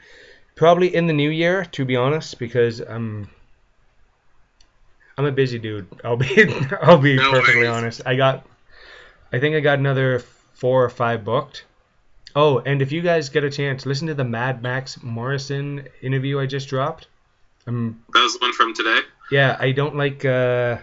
[0.54, 1.64] probably in the new year.
[1.72, 3.28] To be honest, because I'm.
[5.22, 5.86] I'm a busy dude.
[6.04, 6.26] I'll be
[6.82, 7.68] I'll be No perfectly worries.
[7.68, 8.02] honest.
[8.04, 8.44] I got
[9.32, 10.18] I think I got another
[10.54, 11.64] four or five booked.
[12.34, 16.40] Oh, and if you guys get a chance, listen to the Mad Max Morrison interview
[16.40, 17.06] I just dropped.
[17.66, 19.00] Um, That was the one from today.
[19.30, 20.78] yeah, I don't like uh,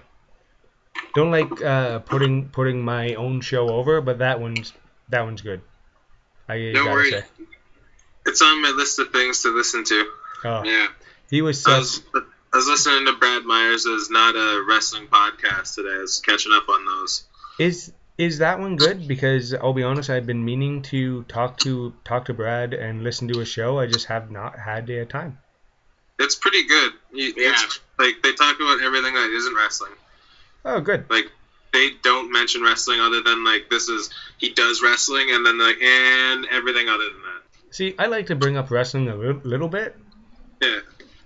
[1.16, 4.72] don't like uh, putting putting my own show over, but that one's
[5.10, 5.62] that one's good.
[6.48, 7.12] I No worries.
[7.14, 7.24] say.
[8.26, 10.12] It's on my list of things to listen to.
[10.46, 10.88] Oh, Yeah.
[11.32, 11.78] he was such.
[11.80, 12.02] was,
[12.52, 15.90] I was listening to Brad Myers' Not a Wrestling Podcast today.
[15.98, 17.24] I was catching up on those.
[17.60, 19.08] Is is that one good?
[19.08, 23.28] Because I'll be honest, I've been meaning to talk to talk to Brad and listen
[23.30, 23.80] to his show.
[23.80, 25.38] I just have not had the time.
[26.18, 26.94] It's pretty good.
[27.14, 27.56] You- Yeah.
[27.98, 29.92] Like they talk about everything that isn't wrestling.
[30.66, 31.06] Oh, good.
[31.10, 31.32] Like
[31.72, 35.82] they don't mention wrestling other than like this is he does wrestling and then like
[35.82, 37.76] and everything other than that.
[37.76, 39.96] See, I like to bring up wrestling a little, little bit,
[40.62, 40.80] Yeah.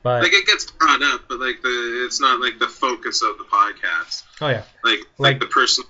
[0.04, 3.38] But Like it gets brought up, but like the it's not like the focus of
[3.38, 4.24] the podcast.
[4.42, 5.86] oh yeah, Like Like- like the person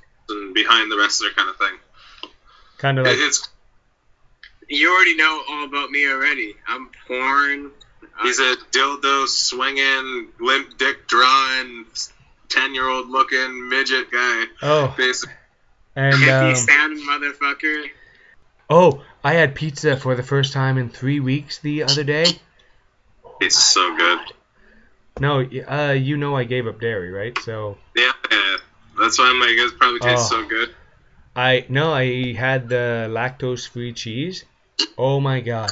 [0.54, 2.30] behind the wrestler kind of thing.
[2.78, 3.50] kind of like it's
[4.70, 6.56] You already know all about me already.
[6.68, 7.72] I'm porn.
[8.22, 11.86] he's a dildo swinging, limp dick drawing,
[12.50, 14.46] ten year old looking midget guy.
[14.62, 15.34] oh, Basically,
[15.96, 17.90] and hippie um, sounding motherfucker.
[18.70, 22.26] oh, I had pizza for the first time in three weeks the other day.
[23.44, 24.20] He's so good.
[25.20, 27.38] No, uh, you know I gave up dairy, right?
[27.40, 28.58] So Yeah, yeah.
[29.00, 30.42] That's why I'm like it probably tastes Oh.
[30.42, 30.74] so good.
[31.36, 34.46] I no, I had the lactose-free cheese.
[34.98, 35.72] Oh my god,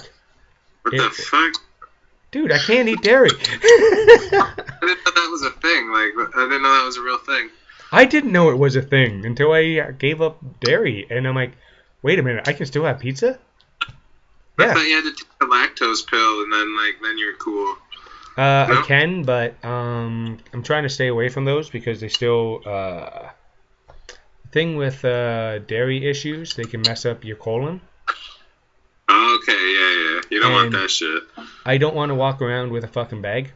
[0.84, 1.53] What It- the fuck?
[2.32, 3.30] dude, I can't eat dairy.
[3.41, 5.91] I didn't know that was a thing.
[5.91, 7.49] Like I didn't know that was a real thing.
[7.91, 11.51] I didn't know it was a thing until I gave up dairy, and I'm like,
[12.01, 13.38] wait a minute, I can still have pizza?
[14.60, 17.36] I Yeah, thought you had to take a lactose pill and then like then you're
[17.36, 17.76] cool.
[18.38, 18.80] uh, No?
[18.80, 23.30] I can, but um, I'm trying to stay away from those because they still uh,
[24.52, 26.56] thing with uh, dairy issues.
[26.56, 27.82] They can mess up your colon.
[29.10, 30.22] Oh, okay, yeah, yeah.
[30.30, 31.24] You don't want that shit.
[31.66, 33.52] I don't want to walk around with a fucking bag.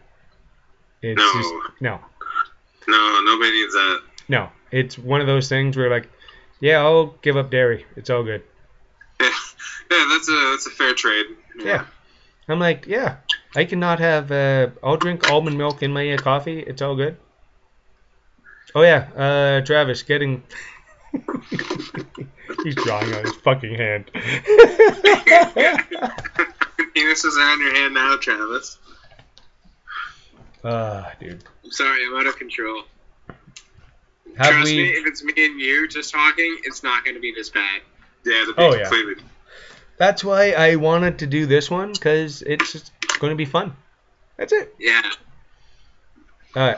[1.01, 1.31] It's No.
[1.33, 1.99] just no,
[2.87, 4.01] No, nobody needs that.
[4.27, 4.49] no.
[4.71, 6.09] It's one of those things where like,
[6.59, 7.85] yeah, I'll give up dairy.
[7.95, 8.43] It's all good.
[9.89, 11.25] Yeah, yeah, that's a that's a fair trade.
[11.57, 11.85] Yeah.
[12.47, 13.17] I'm like, yeah,
[13.55, 14.31] I cannot have.
[14.31, 16.59] Uh, I'll drink almond milk in my uh, coffee.
[16.59, 17.17] It's all good.
[18.75, 20.43] Oh yeah, uh, Travis getting.
[22.63, 24.11] He's drawing on his fucking hand.
[26.95, 28.77] Penises are on your hand now, Travis.
[30.63, 31.43] Ah, dude.
[31.63, 32.83] I'm sorry, I'm out of control.
[34.37, 34.77] Have Trust we?
[34.77, 37.81] me, if it's me and you just talking, it's not going to be this bad.
[38.25, 38.89] Yeah, to be Oh, yeah.
[39.97, 43.75] That's why I wanted to do this one because it's just going to be fun.
[44.37, 44.75] That's it.
[44.79, 45.01] Yeah.
[46.55, 46.77] All right.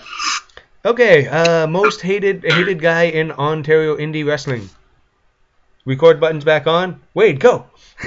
[0.86, 1.28] Okay.
[1.28, 4.70] Uh, most hated hated guy in Ontario indie wrestling.
[5.86, 7.02] Record buttons back on.
[7.14, 7.66] Wade, go.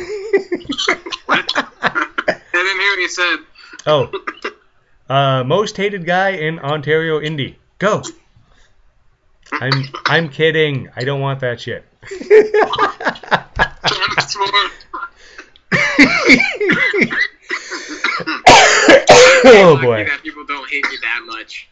[1.28, 1.42] I
[2.52, 3.38] didn't hear what you said.
[3.86, 4.12] Oh.
[5.08, 7.56] Uh, most hated guy in Ontario indie.
[7.78, 8.02] Go.
[9.52, 10.88] I'm I'm kidding.
[10.94, 11.84] I don't want that shit.
[19.42, 20.04] Oh boy.
[20.04, 21.68] that people don't hate me that much.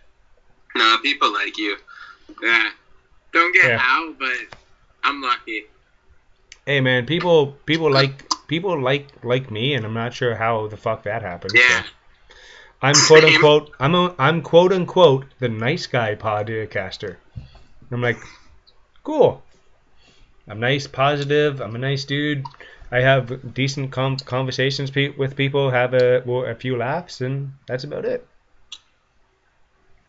[0.74, 1.76] Nah, people like you.
[2.42, 2.70] Yeah.
[3.32, 3.78] Don't get Yeah.
[3.78, 4.58] how, but
[5.04, 5.64] I'm lucky.
[6.66, 10.76] Hey man, people people like people like like me, and I'm not sure how the
[10.76, 11.52] fuck that happened.
[11.52, 11.58] so.
[11.58, 11.82] Yeah.
[12.80, 17.16] I'm quote unquote I'm a, I'm quote unquote the nice guy podcaster.
[17.90, 18.18] I'm like,
[19.02, 19.42] cool.
[20.46, 21.60] I'm nice, positive.
[21.60, 22.44] I'm a nice dude.
[22.90, 27.52] I have decent com- conversations pe- with people, have a well, a few laughs, and
[27.66, 28.26] that's about it.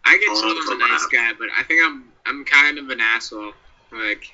[0.05, 1.11] I get told I'm a a nice lot.
[1.11, 3.53] guy, but I think I'm I'm kind of an asshole.
[3.91, 4.31] Like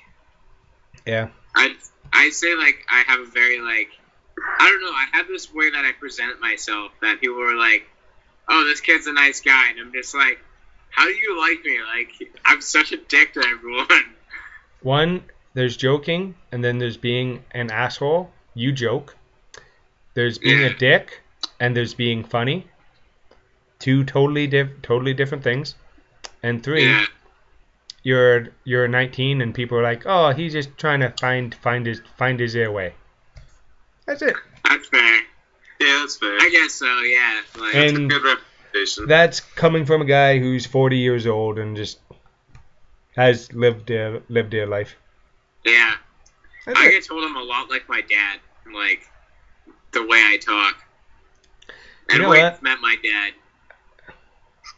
[1.06, 1.28] Yeah.
[1.54, 1.74] I
[2.12, 3.88] I say like I have a very like
[4.60, 4.92] I don't know.
[4.92, 7.88] I have this way that I present myself that people are like,
[8.48, 10.38] "Oh, this kid's a nice guy," and I'm just like,
[10.90, 11.80] "How do you like me?
[11.82, 14.14] Like I'm such a dick to everyone."
[14.82, 15.24] One,
[15.54, 18.30] there's joking, and then there's being an asshole.
[18.56, 19.14] You joke.
[20.14, 21.20] There's being a dick,
[21.60, 22.66] and there's being funny.
[23.78, 25.74] Two totally diff- totally different things.
[26.42, 27.04] And three,
[28.02, 32.00] you're you're 19, and people are like, "Oh, he's just trying to find find his
[32.16, 32.94] find his way."
[34.06, 34.34] That's it.
[34.64, 35.16] That's fair.
[35.80, 36.32] Yeah, that's fair.
[36.40, 36.86] I guess so.
[37.00, 37.40] Yeah.
[37.58, 39.06] Like And Good reputation.
[39.06, 41.98] that's coming from a guy who's 40 years old and just
[43.16, 44.96] has lived their lived their life.
[45.64, 45.94] yeah.
[46.64, 46.90] That's I it.
[46.92, 48.40] get told I'm a lot like my dad.
[48.74, 49.06] Like
[49.92, 50.76] the way I talk.
[52.08, 53.32] And You know Wade met my dad.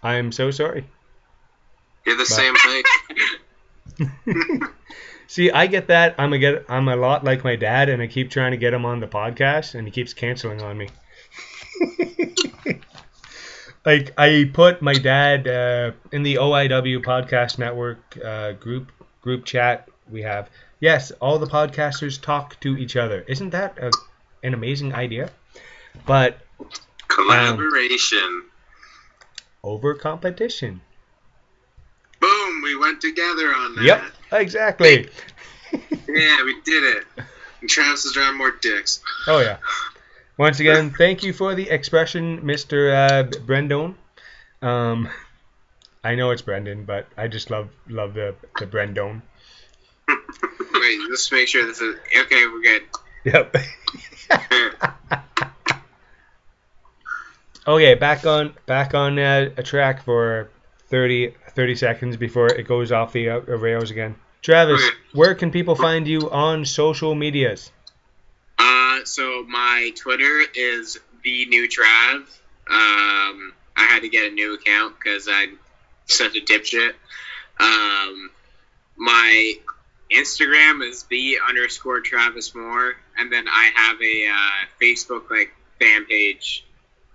[0.02, 0.86] I'm so sorry.
[2.06, 2.82] You're the But- same thing.
[5.26, 6.14] See, I get that.
[6.16, 6.64] I'm a get.
[6.70, 9.06] I'm a lot like my dad, and I keep trying to get him on the
[9.06, 10.88] podcast, and he keeps canceling on me.
[13.84, 19.86] like I put my dad uh, in the OIW podcast network uh, group group chat
[20.10, 20.48] we have.
[20.80, 23.24] Yes, all the podcasters talk to each other.
[23.26, 23.90] Isn't that a,
[24.42, 25.30] an amazing idea?
[26.06, 26.38] But
[27.08, 28.44] Collaboration.
[29.64, 30.80] over competition.
[32.20, 33.84] Boom, we went together on that.
[33.84, 34.02] Yep,
[34.32, 35.08] exactly.
[36.08, 37.04] Yeah, we did it.
[37.60, 39.00] And Travis is driving more dicks.
[39.26, 39.58] Oh yeah.
[40.38, 42.94] Once again, thank you for the expression, Mr.
[42.94, 43.94] Uh, Brendon.
[44.62, 45.10] Um,
[46.02, 49.20] I know it's Brendan, but I just love love the the Brendon.
[50.88, 52.46] Wait, let's make sure this is okay.
[52.46, 52.82] We're good.
[53.24, 53.56] Yep.
[57.66, 60.48] okay, back on back on uh, a track for
[60.88, 64.14] 30, 30 seconds before it goes off the uh, rails again.
[64.40, 64.96] Travis, Okay.
[65.12, 67.70] where can people find you on social medias?
[68.58, 72.20] Uh, so my Twitter is the new Trav.
[72.70, 75.58] Um, I had to get a new account because I'm
[76.06, 76.94] such a dipshit.
[77.60, 78.30] Um,
[78.96, 79.54] my
[80.12, 86.06] Instagram is the underscore Travis Moore, and then I have a uh, Facebook like fan
[86.06, 86.64] page,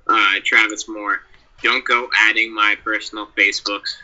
[0.08, 1.22] uh, Travis Moore.
[1.64, 3.96] Don't go adding my personal Facebooks.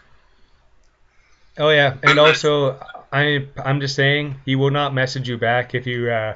[1.57, 2.79] Oh yeah, and also
[3.11, 6.33] I I'm just saying he will not message you back if you uh,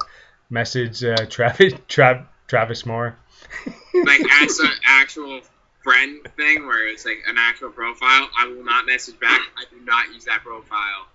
[0.50, 3.16] message uh, Travis Tra- Travis Moore.
[3.94, 5.40] like as an actual
[5.82, 9.40] friend thing where it's like an actual profile, I will not message back.
[9.56, 11.06] I do not use that profile.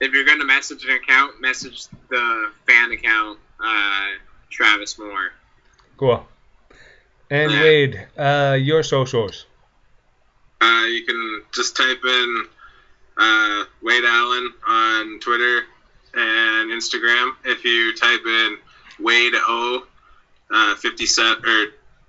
[0.00, 4.06] If you're gonna message an account, message the fan account, uh,
[4.50, 5.32] Travis Moore.
[5.96, 6.28] Cool.
[7.30, 7.62] And Yeah.
[7.62, 9.46] Wade, uh, your socials.
[10.60, 12.46] Uh, you can just type in
[13.16, 15.64] uh, Wade Allen on Twitter
[16.14, 17.34] and Instagram.
[17.44, 18.58] If you type in
[18.98, 19.86] Wade O
[20.50, 21.66] uh, 57 or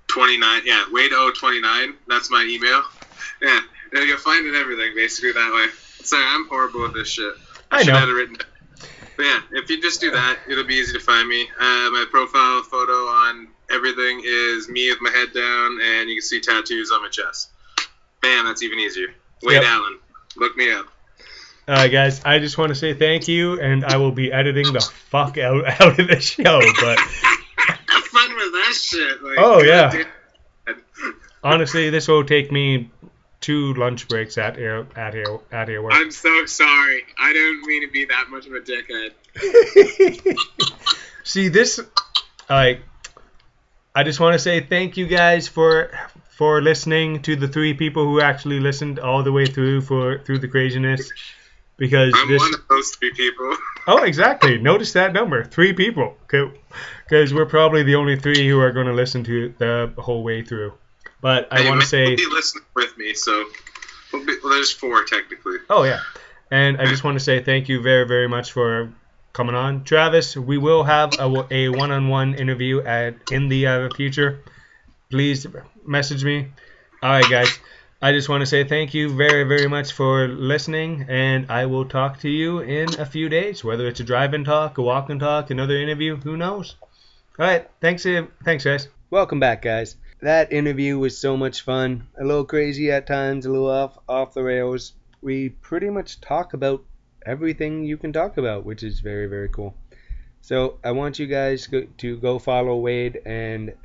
[0.08, 2.84] 29, yeah, Wade O 29, that's my email.
[3.42, 3.60] Yeah,
[3.94, 5.68] and you'll find it everything basically that way.
[6.04, 7.34] Sorry, I'm horrible with this shit.
[7.72, 8.00] I should know.
[8.00, 8.38] have it written.
[9.18, 11.44] But yeah, if you just do that, it'll be easy to find me.
[11.60, 16.22] Uh, my profile photo on everything is me with my head down, and you can
[16.22, 17.50] see tattoos on my chest.
[18.22, 19.08] Bam, that's even easier.
[19.44, 19.64] Wade Yep.
[19.66, 20.00] Allen,
[20.36, 20.86] look me up.
[21.68, 22.22] All right, guys.
[22.24, 25.66] I just want to say thank you, and I will be editing the fuck out
[25.82, 26.60] out of the show.
[26.80, 27.00] But
[27.90, 29.24] Have fun with that shit.
[29.24, 30.04] Like, Oh, yeah.
[31.44, 32.90] honestly, this will take me
[33.42, 35.94] two lunch breaks at here at here at work.
[35.94, 37.04] I'm so sorry.
[37.20, 39.14] I don't mean to be that much of a dickhead.
[41.24, 41.80] See this,
[42.50, 42.82] like,
[43.94, 45.92] I just want to say thank you guys for
[46.30, 50.40] for listening to the three people who actually listened all the way through for through
[50.40, 51.12] the craziness.
[51.78, 53.56] Because I'm this, one of those three people.
[53.88, 54.58] oh, exactly.
[54.58, 58.94] Notice that number, three people, because we're probably the only three who are going to
[58.94, 60.74] listen to the whole way through.
[61.22, 63.46] But I Hey, want to say, maybe listening with me, so
[64.14, 65.58] we'll be, well, there's four technically.
[65.70, 66.02] oh yeah,
[66.52, 68.92] and I just want to say thank you very very much for
[69.34, 70.36] coming on, Travis.
[70.38, 74.44] We will have a, a one-on-one interview at in the uh, future.
[75.10, 75.46] Please
[75.86, 76.48] message me.
[77.02, 77.50] All right, guys.
[78.00, 81.86] I just want to say thank you very, very much for listening, and I will
[81.86, 83.64] talk to you in a few days.
[83.64, 86.76] Whether it's a drive-in talk, a walk-in talk, another interview, who knows?
[87.40, 88.88] All right, thanks, uh, thanks, guys.
[89.10, 89.96] Welcome back, guys.
[90.20, 92.08] That interview was so much fun.
[92.20, 94.94] A little crazy at times, a little off off the rails.
[95.22, 96.84] We pretty much talk about
[97.24, 99.76] everything you can talk about, which is very very cool.
[100.42, 103.76] So I want you guys to go follow Wade and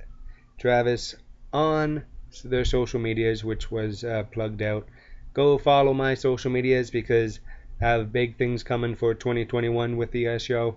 [0.57, 1.17] Travis
[1.53, 2.03] on
[2.45, 4.89] their social medias, which was uh, plugged out.
[5.35, 7.41] Go follow my social medias because
[7.79, 10.77] I have big things coming for 2021 with the show.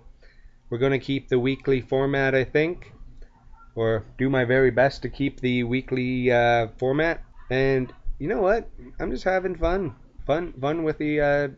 [0.68, 2.92] We're gonna keep the weekly format, I think
[3.76, 7.22] or do my very best to keep the weekly uh, format.
[7.50, 8.68] And you know what?
[8.98, 9.94] I'm just having fun,
[10.26, 11.48] fun, fun with the uh,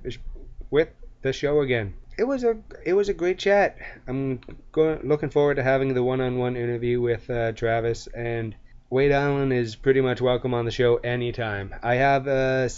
[0.70, 0.88] with
[1.22, 1.94] the show again.
[2.18, 3.78] It was a it was a great chat.
[4.06, 4.40] I'm
[4.72, 8.54] going looking forward to having the one-on-one interview with uh, Travis and
[8.90, 11.74] Wade Allen is pretty much welcome on the show anytime.
[11.82, 12.68] I have a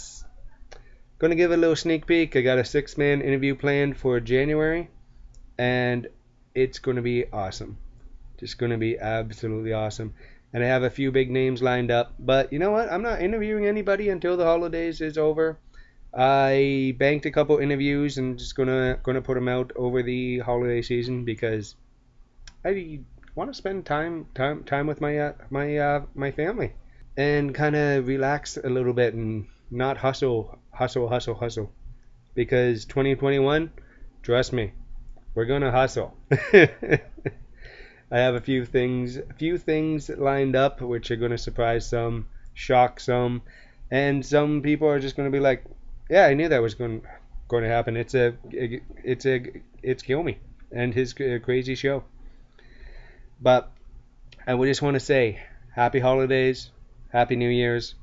[1.17, 2.35] gonna give a little sneak peek.
[2.35, 4.89] I got a six-man interview planned for January,
[5.57, 6.07] and
[6.53, 7.77] it's gonna be awesome
[8.41, 10.13] just going to be absolutely awesome.
[10.51, 12.91] And I have a few big names lined up, but you know what?
[12.91, 15.57] I'm not interviewing anybody until the holidays is over.
[16.13, 20.81] I banked a couple interviews and just gonna gonna put them out over the holiday
[20.81, 21.75] season because
[22.65, 22.99] I
[23.33, 26.73] want to spend time time time with my uh, my uh, my family
[27.15, 31.71] and kind of relax a little bit and not hustle, hustle, hustle, hustle.
[32.33, 33.71] Because 2021,
[34.21, 34.73] trust me,
[35.33, 36.17] we're gonna hustle.
[38.13, 42.27] I have a few things, a few things lined up, which are gonna surprise some,
[42.53, 43.41] shock some,
[43.89, 45.63] and some people are just gonna be like,
[46.09, 47.03] "Yeah, I knew that was going
[47.47, 49.45] going to happen." It's a, it's a,
[49.81, 50.39] it's kill me
[50.73, 52.03] and his crazy show.
[53.39, 53.71] But
[54.45, 55.39] I would just want to say,
[55.73, 56.69] happy holidays,
[57.13, 57.95] happy New Year's.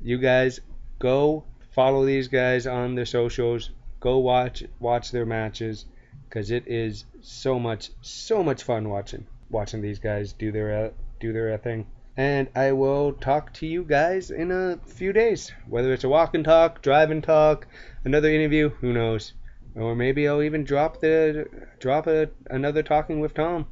[0.00, 0.60] You guys
[0.98, 3.70] go follow these guys on their socials.
[4.00, 5.84] Go watch watch their matches
[6.28, 10.90] because it is so much so much fun watching watching these guys do their uh,
[11.20, 11.86] do their uh, thing.
[12.16, 15.50] And I will talk to you guys in a few days.
[15.66, 17.66] Whether it's a walk and talk, drive and talk,
[18.04, 19.32] another interview, who knows?
[19.74, 21.48] Or maybe I'll even drop the
[21.80, 23.66] drop a, another talking with Tom.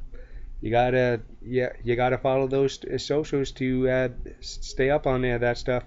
[0.61, 4.09] You gotta yeah you gotta follow those socials to uh,
[4.41, 5.83] stay up on there that stuff.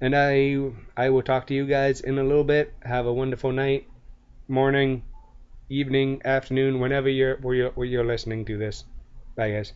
[0.00, 2.72] And I I will talk to you guys in a little bit.
[2.82, 3.86] Have a wonderful night,
[4.48, 5.02] morning,
[5.68, 8.84] evening, afternoon, whenever you're where you're, where you're listening to this.
[9.36, 9.74] Bye guys.